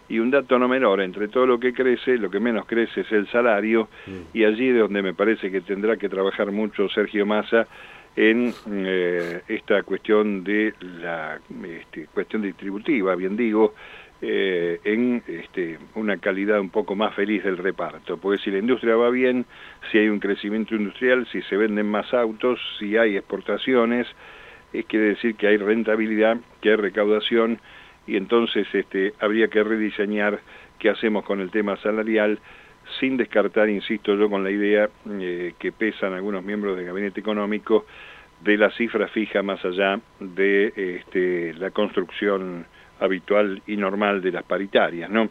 y 0.08 0.20
un 0.20 0.30
dato 0.30 0.60
no 0.60 0.68
menor, 0.68 1.02
entre 1.02 1.28
todo 1.28 1.46
lo 1.46 1.60
que 1.60 1.74
crece, 1.74 2.18
lo 2.18 2.30
que 2.30 2.40
menos 2.40 2.66
crece 2.66 3.02
es 3.02 3.12
el 3.12 3.28
salario, 3.28 3.90
y 4.34 4.44
allí 4.44 4.70
es 4.70 4.78
donde 4.78 5.02
me 5.02 5.14
parece 5.14 5.52
que 5.52 5.62
tendrá 5.62 5.98
que 5.98 6.10
trabajar 6.10 6.52
mucho 6.52 6.88
Sergio 6.90 7.26
Massa 7.26 7.68
en 8.16 8.54
eh, 8.72 9.42
esta 9.48 9.84
cuestión 9.84 10.44
de 10.44 10.74
la 10.80 11.40
este, 11.66 12.08
cuestión 12.14 12.44
distributiva, 12.44 13.16
bien 13.16 13.36
digo, 13.36 13.74
eh, 14.28 14.80
en 14.84 15.22
este, 15.28 15.78
una 15.94 16.18
calidad 16.18 16.60
un 16.60 16.72
poco 16.72 16.96
más 16.96 17.14
feliz 17.14 17.44
del 17.44 17.60
reparto, 17.60 18.18
porque 18.18 18.42
si 18.42 18.50
la 18.50 18.58
industria 18.58 18.96
va 18.96 19.12
bien, 19.12 19.46
si 19.92 20.00
hay 20.00 20.10
un 20.10 20.20
crecimiento 20.20 20.74
industrial, 20.74 21.28
si 21.32 21.44
se 21.44 21.56
venden 21.56 21.86
más 21.86 22.12
autos, 22.12 22.60
si 22.80 22.98
hay 22.98 23.18
exportaciones, 23.18 24.08
eh, 24.74 24.84
quiere 24.88 25.10
decir 25.10 25.36
que 25.36 25.46
hay 25.46 25.58
rentabilidad, 25.58 26.38
que 26.60 26.72
hay 26.72 26.76
recaudación, 26.76 27.60
y 28.08 28.18
entonces 28.18 28.68
este, 28.74 29.14
habría 29.20 29.48
que 29.48 29.64
rediseñar 29.64 30.40
qué 30.80 30.90
hacemos 30.90 31.24
con 31.24 31.40
el 31.40 31.52
tema 31.52 31.78
salarial, 31.78 32.40
sin 33.00 33.18
descartar, 33.18 33.70
insisto 33.70 34.16
yo, 34.16 34.28
con 34.28 34.44
la 34.44 34.50
idea 34.50 34.90
eh, 35.20 35.54
que 35.60 35.72
pesan 35.72 36.14
algunos 36.14 36.44
miembros 36.44 36.76
del 36.78 36.88
gabinete 36.88 37.20
económico 37.20 37.86
de 38.42 38.58
la 38.58 38.72
cifra 38.72 39.08
fija 39.08 39.44
más 39.44 39.64
allá 39.64 40.00
de 40.20 40.74
este, 40.76 41.54
la 41.54 41.70
construcción 41.70 42.66
habitual 43.00 43.62
y 43.68 43.78
normal 43.78 44.22
de 44.22 44.32
las 44.32 44.44
paritarias, 44.44 45.10
¿no? 45.10 45.30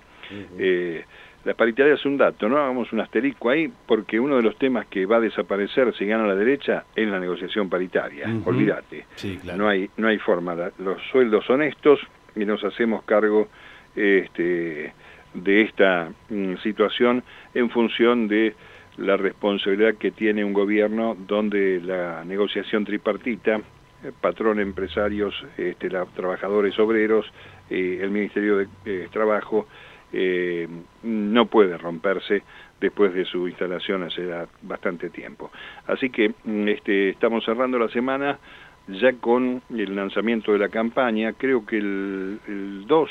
Eh, 0.58 1.04
las 1.44 1.54
paritarias 1.56 2.00
es 2.00 2.06
un 2.06 2.16
dato, 2.16 2.48
¿no? 2.48 2.56
Hagamos 2.56 2.90
un 2.92 3.00
asterisco 3.00 3.50
ahí, 3.50 3.70
porque 3.86 4.18
uno 4.18 4.36
de 4.36 4.42
los 4.42 4.56
temas 4.56 4.86
que 4.86 5.04
va 5.04 5.16
a 5.16 5.20
desaparecer 5.20 5.94
si 5.94 6.06
gana 6.06 6.26
la 6.26 6.34
derecha 6.34 6.84
es 6.96 7.06
la 7.06 7.20
negociación 7.20 7.68
paritaria, 7.68 8.28
Ujú. 8.28 8.48
olvídate. 8.50 9.04
Sí, 9.16 9.38
claro. 9.42 9.58
No 9.58 9.68
hay, 9.68 9.90
no 9.98 10.08
hay 10.08 10.18
forma. 10.18 10.54
Los 10.78 11.02
sueldos 11.12 11.48
honestos 11.50 12.00
y 12.34 12.44
nos 12.46 12.64
hacemos 12.64 13.04
cargo 13.04 13.48
este, 13.94 14.92
de 15.34 15.62
esta 15.62 16.10
mm, 16.30 16.54
situación 16.62 17.22
en 17.54 17.70
función 17.70 18.28
de 18.28 18.54
la 18.96 19.16
responsabilidad 19.16 19.96
que 19.96 20.12
tiene 20.12 20.44
un 20.44 20.52
gobierno 20.52 21.16
donde 21.26 21.80
la 21.80 22.24
negociación 22.24 22.84
tripartita, 22.84 23.56
eh, 24.04 24.12
patrón, 24.20 24.60
empresarios, 24.60 25.34
este, 25.58 25.90
la- 25.90 26.06
trabajadores, 26.06 26.78
obreros, 26.78 27.26
eh, 27.70 27.98
el 28.02 28.10
Ministerio 28.10 28.58
de 28.58 28.68
eh, 28.84 29.08
Trabajo, 29.10 29.66
eh, 30.12 30.68
no 31.02 31.46
puede 31.46 31.76
romperse 31.78 32.42
después 32.80 33.14
de 33.14 33.24
su 33.24 33.48
instalación 33.48 34.02
hace 34.02 34.28
bastante 34.62 35.10
tiempo. 35.10 35.50
Así 35.86 36.10
que 36.10 36.34
mm, 36.44 36.68
este, 36.68 37.10
estamos 37.10 37.44
cerrando 37.44 37.78
la 37.78 37.88
semana 37.88 38.38
ya 38.86 39.14
con 39.14 39.62
el 39.70 39.96
lanzamiento 39.96 40.52
de 40.52 40.58
la 40.58 40.68
campaña, 40.68 41.32
creo 41.32 41.64
que 41.64 41.78
el, 41.78 42.38
el 42.46 42.86
2, 42.86 43.10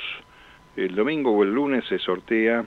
el 0.78 0.96
domingo 0.96 1.32
o 1.32 1.44
el 1.44 1.52
lunes 1.52 1.84
se 1.88 1.98
sortea 1.98 2.64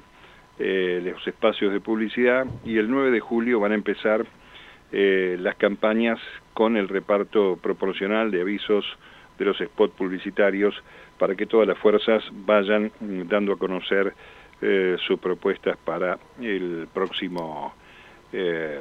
los 0.58 1.26
espacios 1.28 1.70
de 1.70 1.80
publicidad 1.80 2.46
y 2.64 2.78
el 2.78 2.90
9 2.90 3.10
de 3.10 3.20
julio 3.20 3.60
van 3.60 3.72
a 3.72 3.74
empezar 3.74 4.24
las 4.90 5.54
campañas 5.56 6.18
con 6.54 6.78
el 6.78 6.88
reparto 6.88 7.58
proporcional 7.62 8.30
de 8.30 8.40
avisos 8.40 8.86
de 9.38 9.44
los 9.44 9.58
spots 9.58 9.94
publicitarios 9.94 10.74
para 11.18 11.34
que 11.34 11.46
todas 11.46 11.66
las 11.66 11.78
fuerzas 11.78 12.22
vayan 12.32 12.90
mm, 13.00 13.22
dando 13.28 13.52
a 13.52 13.56
conocer 13.58 14.12
eh, 14.62 14.96
sus 15.06 15.18
propuestas 15.18 15.76
para 15.84 16.18
el 16.40 16.88
próximo 16.92 17.74
eh, 18.32 18.80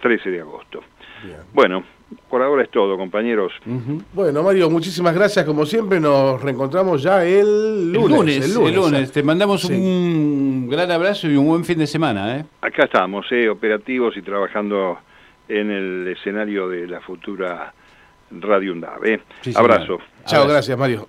13 0.00 0.30
de 0.30 0.40
agosto. 0.40 0.80
Bien. 1.24 1.38
Bueno, 1.52 1.84
por 2.28 2.42
ahora 2.42 2.62
es 2.62 2.70
todo, 2.70 2.96
compañeros. 2.96 3.52
Bueno, 4.12 4.42
Mario, 4.42 4.68
muchísimas 4.68 5.14
gracias. 5.14 5.44
Como 5.46 5.64
siempre, 5.64 5.98
nos 6.00 6.40
reencontramos 6.42 7.02
ya 7.02 7.24
el 7.24 7.38
El 7.38 7.92
lunes. 7.92 8.10
lunes, 8.18 8.56
el 8.68 8.74
lunes, 8.74 9.12
Te 9.12 9.22
mandamos 9.22 9.62
Sí. 9.62 9.72
un 9.72 10.68
gran 10.70 10.90
abrazo 10.90 11.28
y 11.28 11.36
un 11.36 11.46
buen 11.46 11.64
fin 11.64 11.78
de 11.78 11.86
semana, 11.86 12.38
¿eh? 12.38 12.44
Acá 12.60 12.84
estamos, 12.84 13.26
eh, 13.30 13.48
operativos 13.48 14.16
y 14.16 14.22
trabajando 14.22 14.98
en 15.48 15.70
el 15.70 16.08
escenario 16.08 16.68
de 16.68 16.86
la 16.86 17.00
futura 17.00 17.72
Radio 18.30 18.72
UNDAV. 18.72 19.04
eh. 19.06 19.20
Sí. 19.42 19.52
Abrazo. 19.56 19.98
Chao, 20.26 20.46
gracias, 20.46 20.76
Mario. 20.78 21.08